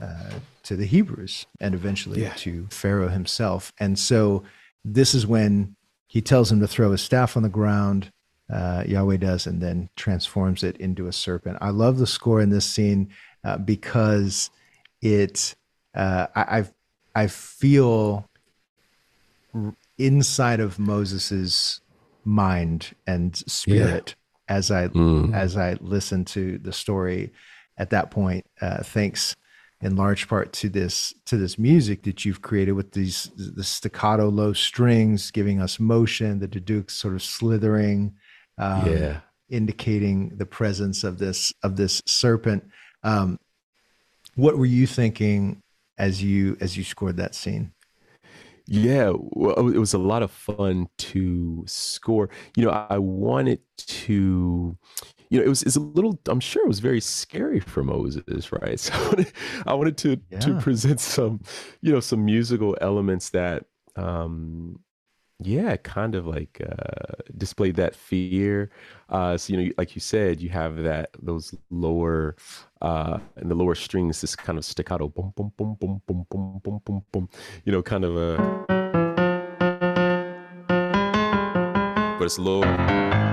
[0.01, 0.30] uh,
[0.62, 2.34] to the Hebrews and eventually yeah.
[2.34, 3.72] to Pharaoh himself.
[3.78, 4.42] And so
[4.84, 5.74] this is when
[6.07, 8.11] he tells him to throw his staff on the ground.
[8.53, 11.59] Uh, Yahweh does, and then transforms it into a serpent.
[11.61, 13.09] I love the score in this scene
[13.44, 14.51] uh, because
[15.01, 15.55] it.
[15.94, 16.72] Uh, I, I've
[17.17, 18.29] I feel
[19.97, 21.81] inside of Moses's
[22.27, 24.14] mind and spirit
[24.49, 24.57] yeah.
[24.57, 25.35] as I mm.
[25.35, 27.33] as I listen to the story
[27.79, 28.45] at that point.
[28.61, 29.35] Uh, thanks
[29.81, 34.29] in large part to this to this music that you've created with these the staccato
[34.29, 38.14] low strings giving us motion, the duduk sort of slithering,
[38.59, 42.69] um, yeah, indicating the presence of this of this serpent.
[43.03, 43.39] Um,
[44.35, 45.62] what were you thinking
[45.99, 47.72] as you as you scored that scene?
[48.68, 52.28] Yeah, well, it was a lot of fun to score.
[52.57, 54.76] You know, I wanted to,
[55.30, 56.18] you know, it was, it's a little.
[56.26, 58.80] I'm sure it was very scary for Moses, right?
[58.80, 59.32] So I wanted,
[59.66, 60.40] I wanted to yeah.
[60.40, 61.40] to present some,
[61.80, 64.80] you know, some musical elements that, um,
[65.41, 68.70] yeah, kind of like uh, displayed that fear.
[69.11, 72.37] Uh, so you know, like you said, you have that those lower
[72.80, 76.61] uh, and the lower strings, this kind of staccato, boom, boom, boom, boom, boom, boom,
[76.62, 77.28] boom, boom, boom.
[77.64, 78.37] You know, kind of a,
[82.18, 83.26] but it's low.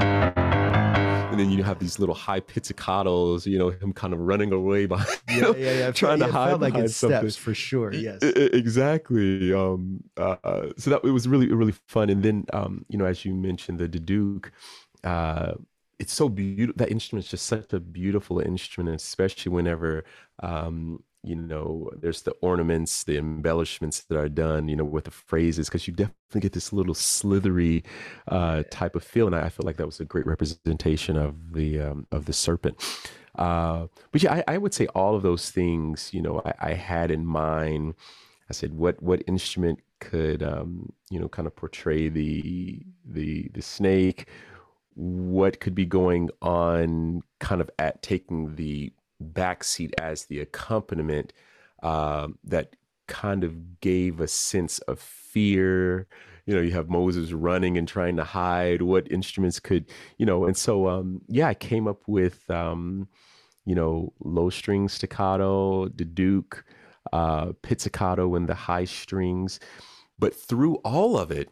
[1.33, 4.85] And then you have these little high pizzicatos, you know, him kind of running away
[4.93, 7.19] behind, yeah, yeah, yeah, trying yeah, to hide like behind something.
[7.19, 7.93] Steps for sure.
[7.93, 9.53] Yes, exactly.
[9.53, 12.09] Um, uh, so that it was really, really fun.
[12.09, 14.51] And then, um, you know, as you mentioned, the Duduk,
[15.03, 15.53] uh,
[15.99, 16.77] it's so beautiful.
[16.77, 20.03] That instrument is just such a beautiful instrument, especially whenever
[20.41, 25.11] um, you know there's the ornaments, the embellishments that are done, you know, with the
[25.11, 27.83] phrases, because you definitely get this little slithery
[28.27, 31.53] uh, type of feel, and I, I feel like that was a great representation of
[31.53, 32.77] the um, of the serpent.
[33.35, 36.73] Uh, but yeah, I, I, would say all of those things, you know, I, I
[36.73, 37.95] had in mind.
[38.49, 43.61] I said, what what instrument could um, you know kind of portray the the the
[43.61, 44.27] snake?
[44.95, 51.33] what could be going on kind of at taking the backseat as the accompaniment
[51.81, 52.75] uh, that
[53.07, 56.07] kind of gave a sense of fear.
[56.45, 59.85] You know you have moses running and trying to hide what instruments could
[60.17, 63.07] you know and so um yeah i came up with um
[63.65, 66.63] you know low string staccato duduk
[67.13, 69.59] uh pizzicato and the high strings.
[70.19, 71.49] But through all of it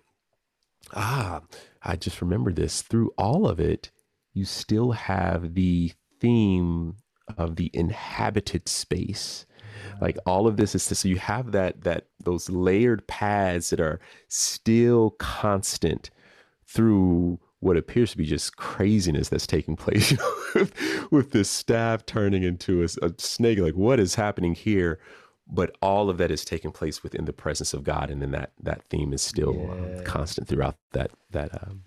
[0.94, 1.42] ah
[1.84, 3.92] I just remember this through all of it,
[4.34, 6.96] you still have the theme
[7.38, 9.46] of the inhabited space.
[10.00, 13.80] Like all of this is to, so you have that that those layered paths that
[13.80, 16.10] are still constant
[16.66, 20.16] through what appears to be just craziness that's taking place
[21.12, 23.60] with, this staff turning into a, a snake.
[23.60, 25.00] Like what is happening here?
[25.52, 28.52] but all of that is taking place within the presence of God, and then that
[28.62, 29.98] that theme is still yeah.
[29.98, 31.84] um, constant throughout that that um,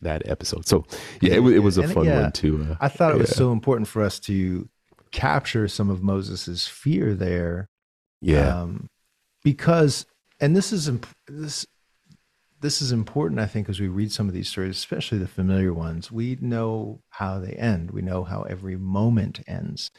[0.00, 0.66] that episode.
[0.66, 0.84] So
[1.20, 2.66] yeah, it, it was a and fun yeah, one too.
[2.70, 4.68] Uh, I thought it was so important for us to
[5.10, 7.68] capture some of Moses's fear there.
[8.20, 8.88] Yeah, um,
[9.44, 10.06] because
[10.40, 11.66] and this is imp- this
[12.60, 15.72] this is important, I think, as we read some of these stories, especially the familiar
[15.72, 16.12] ones.
[16.12, 17.90] We know how they end.
[17.90, 19.90] We know how every moment ends,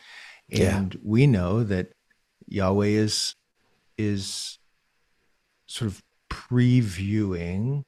[0.49, 0.99] and yeah.
[1.03, 1.93] we know that
[2.47, 3.35] Yahweh is
[3.97, 4.59] is
[5.65, 7.83] sort of previewing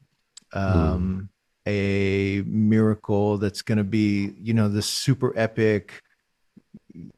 [0.53, 1.34] um, mm.
[1.67, 6.01] A miracle that's going to be, you know, the super epic,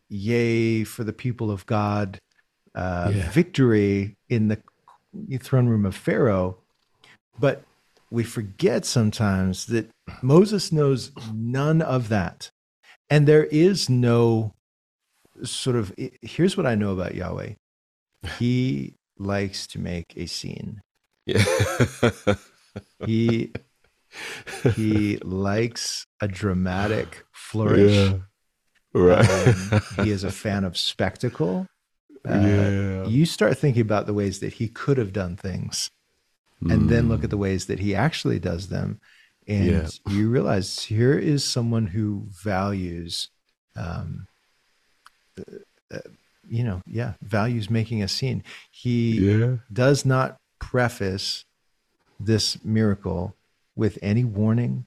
[0.10, 2.20] yay for the people of God
[2.76, 3.30] uh, yeah.
[3.32, 4.60] victory in the
[5.40, 6.58] throne room of Pharaoh.
[7.40, 7.64] But
[8.10, 9.90] we forget sometimes that
[10.22, 12.50] Moses knows none of that.
[13.10, 14.54] And there is no
[15.44, 17.54] sort of here's what I know about Yahweh.
[18.40, 20.82] He likes to make a scene.
[21.26, 21.46] Yeah.
[23.06, 23.54] he
[24.76, 27.94] he likes a dramatic flourish.
[27.94, 28.14] Yeah.
[28.94, 29.30] Right.
[29.30, 31.68] Um, he is a fan of spectacle.
[32.28, 33.06] Uh, yeah.
[33.06, 35.90] you start thinking about the ways that he could have done things
[36.70, 39.00] and then look at the ways that he actually does them
[39.48, 39.88] and Yeah.
[40.10, 43.30] you realize here is someone who values
[43.78, 44.28] um,
[45.94, 46.00] uh,
[46.50, 49.58] you know yeah values making a scene he Yeah.
[49.72, 51.46] does not preface
[52.20, 53.36] this miracle
[53.78, 54.86] with any warning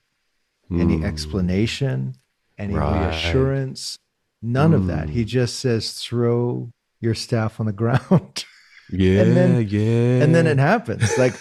[0.71, 1.05] any Mm.
[1.05, 2.15] explanation
[2.59, 3.07] any Right.
[3.09, 3.99] reassurance
[4.43, 5.11] none of that Mm.
[5.11, 6.71] he just says throw
[7.01, 8.45] your staff on the ground
[8.91, 9.23] Yeah.
[9.23, 10.23] and then- yeah.
[10.23, 11.35] and then it happens like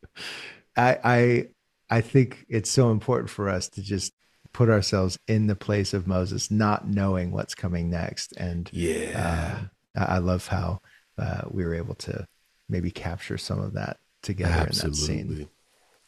[0.76, 1.48] i i
[1.90, 4.12] i think it's so important for us to just
[4.52, 9.66] put ourselves in the place of moses not knowing what's coming next and Yeah.
[9.96, 10.80] uh, i love how
[11.18, 12.26] uh, we were able to
[12.68, 15.48] maybe capture some of that together in that scene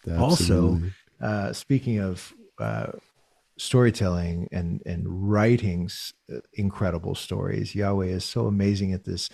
[0.08, 0.90] Absolutely.
[1.20, 2.88] Also, uh, speaking of uh,
[3.58, 5.88] storytelling and and writing
[6.32, 9.28] uh, incredible stories, Yahweh is so amazing at this.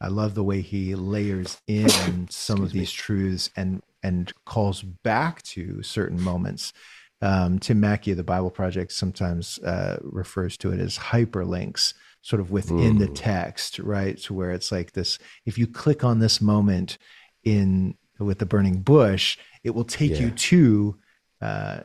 [0.00, 2.80] I love the way he layers in some of Excuse me.
[2.80, 6.72] these truths and and calls back to certain moments.
[7.20, 12.40] Um, Tim Mackie of the Bible Project sometimes uh, refers to it as hyperlinks, sort
[12.40, 13.14] of within the Mm.
[13.14, 14.18] text, right?
[14.22, 16.98] To where it's like this: if you click on this moment
[17.44, 20.96] in with the burning bush, it will take you to
[21.40, 21.80] uh,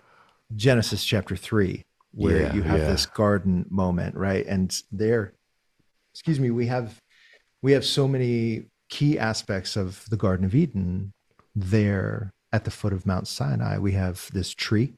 [0.55, 2.91] Genesis chapter three, where Yeah, you have yeah.
[2.91, 4.45] this garden moment, right?
[4.45, 5.34] And there,
[6.13, 7.01] excuse me, we have
[7.61, 11.13] we have so many key aspects of the Garden of Eden
[11.55, 13.78] there at the foot of Mount Sinai.
[13.78, 14.93] We have this tree.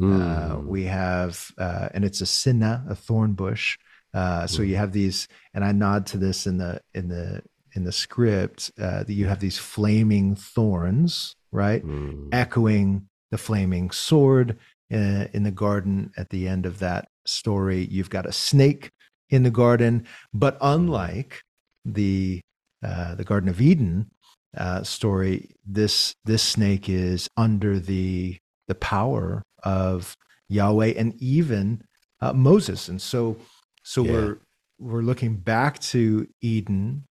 [0.00, 0.66] Uh, Mm.
[0.66, 3.76] we have, uh, and it's a sinna, a thorn bush.
[4.14, 4.68] Uh, so Mm.
[4.68, 7.42] you have these, and I nod to this in the in the
[7.74, 11.84] in the script uh, that you have these flaming thorns, right?
[11.84, 12.28] Mm.
[12.32, 14.58] echoing the flaming sword
[14.92, 17.86] uh, in the garden at the end of that story.
[17.90, 18.90] You've got a snake
[19.30, 21.40] in the garden, but unlike
[21.84, 22.40] the
[22.82, 24.10] uh, the Garden of Eden
[24.56, 28.38] uh, story, this this snake is under the
[28.68, 30.16] the power of
[30.48, 31.82] Yahweh and even
[32.20, 33.36] uh, Moses, and so
[33.82, 34.12] so Yeah.
[34.12, 34.38] we're
[34.78, 37.04] we're looking back to Eden,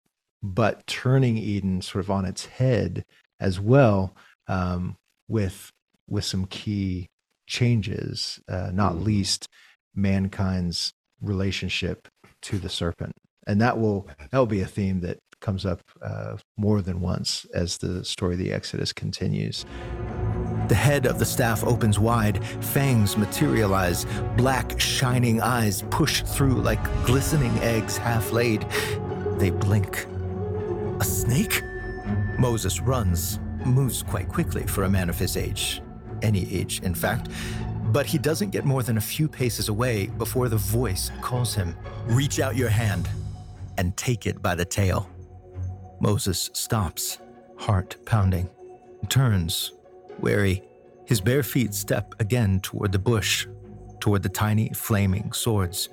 [0.43, 3.05] but turning Eden sort of on its head
[3.41, 4.17] as well
[4.49, 4.97] um,
[5.29, 5.71] with
[6.09, 7.09] with some key
[7.49, 9.05] changes, uh, not Mhm.
[9.05, 9.49] least
[9.95, 12.09] mankind's relationship
[12.43, 13.13] to the serpent,
[13.47, 17.45] and that will that will be a theme that comes up uh, more than once
[17.53, 19.65] as the story of the Exodus continues.
[20.69, 24.05] The head of the staff opens wide, fangs materialize,
[24.37, 28.63] black, shining eyes push through like glistening eggs half laid.
[29.39, 30.07] They blink.
[31.01, 31.63] A snake?
[32.39, 35.83] Moses runs, moves quite quickly for a man of his age.
[36.23, 37.29] Any age, in fact.
[37.93, 41.77] But he doesn't get more than a few paces away before the voice calls him
[42.07, 43.09] Reach out your hand
[43.79, 45.09] and take it by the tail.
[46.01, 47.19] Moses stops,
[47.57, 48.49] heart pounding,
[49.09, 49.73] turns,
[50.21, 50.63] wary.
[51.05, 53.47] His bare feet step again toward the bush,
[54.01, 55.89] toward the tiny flaming swords,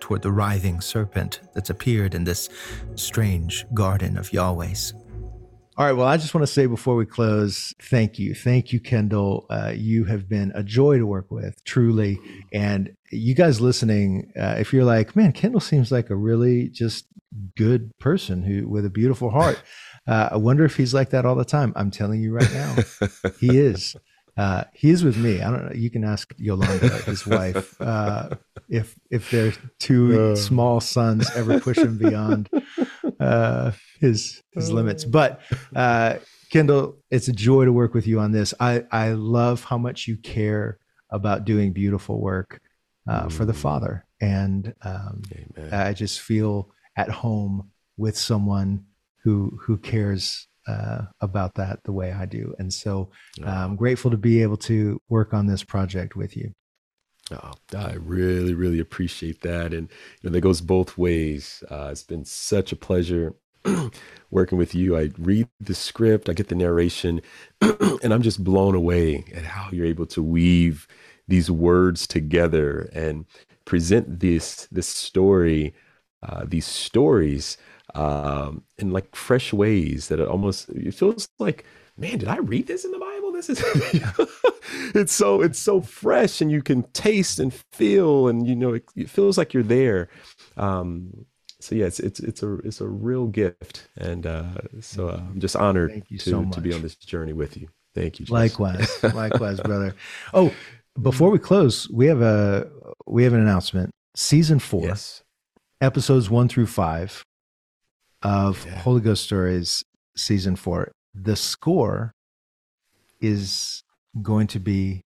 [0.00, 2.48] toward the writhing serpent that's appeared in this
[2.94, 4.94] strange garden of Yahweh's.
[5.78, 5.92] All right.
[5.92, 8.34] Well, I just want to say before we close, thank you.
[8.34, 9.46] Thank you, Kendall.
[9.48, 12.18] Uh, you have been a joy to work with, truly.
[12.52, 17.06] And you guys listening, uh, if you're like, man, Kendall seems like a really just
[17.56, 19.62] good person who with a beautiful heart.
[20.06, 21.70] Uh, I wonder if he's like that all the time.
[21.76, 22.76] I'm telling you right now,
[23.40, 23.94] he is.
[24.38, 25.42] Uh, he is with me.
[25.42, 25.72] I don't know.
[25.74, 28.30] You can ask Yolanda, his wife, uh,
[28.70, 30.34] if if their two Uh.
[30.34, 32.48] small sons ever push him beyond
[33.20, 35.04] uh, his his limits.
[35.04, 35.40] But
[35.74, 36.16] uh,
[36.50, 38.54] Kendall, it's a joy to work with you on this.
[38.60, 40.78] I I love how much you care
[41.10, 42.60] about doing beautiful work
[43.08, 43.56] uh, for the Mm.
[43.56, 45.22] Father, and um,
[45.72, 48.84] I just feel at home with someone
[49.24, 53.10] who who cares uh, about that the way I do, and so
[53.44, 56.52] I'm grateful to be able to work on this project with you.
[57.30, 59.74] Oh, I really, really appreciate that.
[59.74, 59.88] And
[60.22, 61.62] you know, that goes both ways.
[61.70, 63.34] Uh, it's been such a pleasure
[64.30, 64.96] working with you.
[64.96, 67.20] I read the script, I get the narration,
[67.60, 70.88] and I'm just blown away at how you're able to weave
[71.26, 73.26] these words together and
[73.66, 75.74] present this this story,
[76.22, 77.58] uh, these stories
[77.94, 81.64] um, in like fresh ways that it almost it feels like,
[81.98, 83.17] man, did I read this in the Bible?
[83.38, 83.62] This is
[84.96, 88.84] it's so it's so fresh and you can taste and feel and you know it,
[88.96, 90.08] it feels like you're there.
[90.56, 91.24] Um,
[91.60, 95.38] so yeah, it's it's it's a it's a real gift, and uh, so uh, I'm
[95.38, 97.68] just honored to so to be on this journey with you.
[97.94, 98.26] Thank you.
[98.26, 98.32] Jess.
[98.32, 99.94] Likewise, likewise, brother.
[100.34, 100.52] Oh,
[101.00, 102.68] before we close, we have a
[103.06, 103.90] we have an announcement.
[104.16, 105.22] Season four, Yes.
[105.80, 107.22] episodes one through five,
[108.22, 108.78] of yeah.
[108.80, 109.84] Holy Ghost Stories
[110.16, 110.90] season four.
[111.14, 112.14] The score
[113.20, 113.82] is
[114.22, 115.04] going to be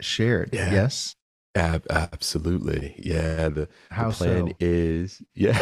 [0.00, 0.50] shared.
[0.52, 0.72] Yeah.
[0.72, 1.14] Yes.
[1.54, 2.94] Ab- absolutely.
[2.98, 3.48] Yeah.
[3.48, 4.54] The, the plan so?
[4.60, 5.58] is, yeah.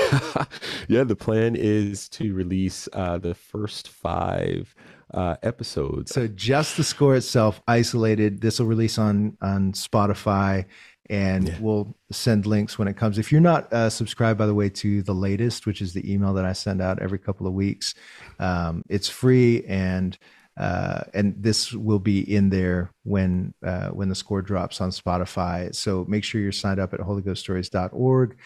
[0.89, 1.05] yeah.
[1.05, 4.75] The plan is to release uh, the first five
[5.15, 6.13] uh, episodes.
[6.13, 8.41] So just the score itself, isolated.
[8.41, 10.65] This will release on on Spotify,
[11.09, 11.57] and yeah.
[11.61, 13.19] we'll send links when it comes.
[13.19, 16.35] If you're not uh, subscribed, by the way, to the latest, which is the email
[16.35, 17.95] that I send out every couple of weeks,
[18.39, 20.19] um, it's free and.
[20.57, 25.75] Uh, and this will be in there when uh, when the score drops on Spotify.
[25.75, 28.37] So make sure you're signed up at holyghoststories.org.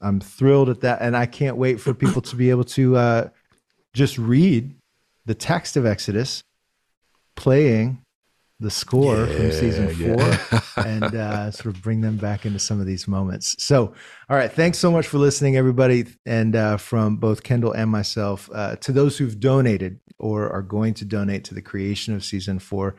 [0.00, 3.28] I'm thrilled at that, and I can't wait for people to be able to uh,
[3.92, 4.74] just read
[5.26, 6.42] the text of Exodus
[7.36, 8.02] playing
[8.60, 10.60] the score yeah, from season four yeah.
[10.86, 13.56] and uh, sort of bring them back into some of these moments.
[13.62, 13.94] So,
[14.28, 16.04] all right, thanks so much for listening, everybody.
[16.26, 20.92] And uh, from both Kendall and myself, uh, to those who've donated or are going
[20.94, 22.96] to donate to the creation of season four,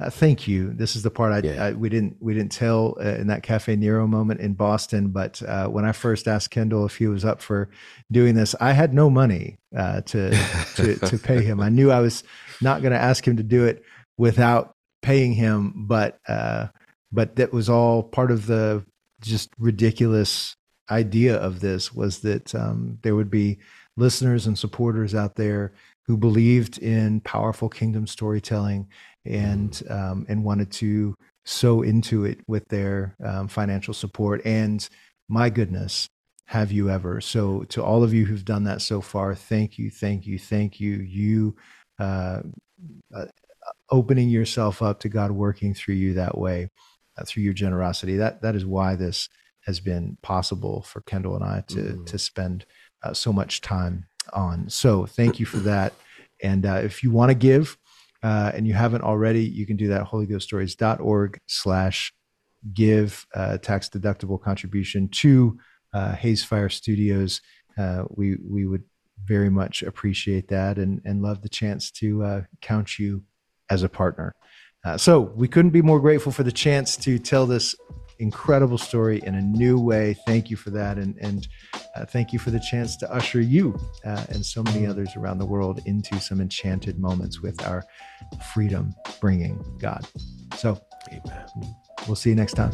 [0.00, 0.72] uh, thank you.
[0.72, 1.64] This is the part I, yeah.
[1.66, 5.08] I we didn't we didn't tell uh, in that Cafe Nero moment in Boston.
[5.08, 7.68] But uh, when I first asked Kendall if he was up for
[8.10, 10.30] doing this, I had no money uh, to
[10.76, 11.60] to to pay him.
[11.60, 12.24] I knew I was
[12.60, 13.84] not going to ask him to do it
[14.16, 14.71] without
[15.02, 16.68] paying him, but uh,
[17.10, 18.84] but that was all part of the
[19.20, 20.56] just ridiculous
[20.90, 23.58] idea of this was that um, there would be
[23.96, 25.72] listeners and supporters out there
[26.06, 28.88] who believed in powerful kingdom storytelling
[29.24, 31.14] and um, and wanted to
[31.44, 34.40] sow into it with their um, financial support.
[34.44, 34.88] And
[35.28, 36.08] my goodness,
[36.46, 37.20] have you ever?
[37.20, 40.80] So to all of you who've done that so far, thank you, thank you, thank
[40.80, 40.94] you.
[40.94, 41.56] You
[41.98, 42.42] uh,
[43.14, 43.26] uh,
[43.92, 46.70] opening yourself up to God working through you that way,
[47.16, 48.16] uh, through your generosity.
[48.16, 49.28] That that is why this
[49.66, 52.06] has been possible for Kendall and I to mm.
[52.06, 52.64] to spend
[53.04, 54.68] uh, so much time on.
[54.68, 55.92] So thank you for that.
[56.42, 57.76] And uh, if you want to give,
[58.22, 62.12] uh, and you haven't already, you can do that at holyghoststories.org slash
[62.72, 65.58] give uh, tax deductible contribution to
[65.92, 67.40] uh, Hazefire Studios.
[67.76, 68.84] Uh, we we would
[69.24, 73.22] very much appreciate that and and love the chance to uh, count you
[73.72, 74.34] as a partner.
[74.84, 77.74] Uh, so we couldn't be more grateful for the chance to tell this
[78.18, 80.14] incredible story in a new way.
[80.26, 80.98] Thank you for that.
[80.98, 81.48] And, and
[81.96, 85.38] uh, thank you for the chance to usher you uh, and so many others around
[85.38, 87.82] the world into some enchanted moments with our
[88.52, 90.06] freedom bringing God.
[90.56, 91.46] So, Amen.
[92.06, 92.72] we'll see you next time.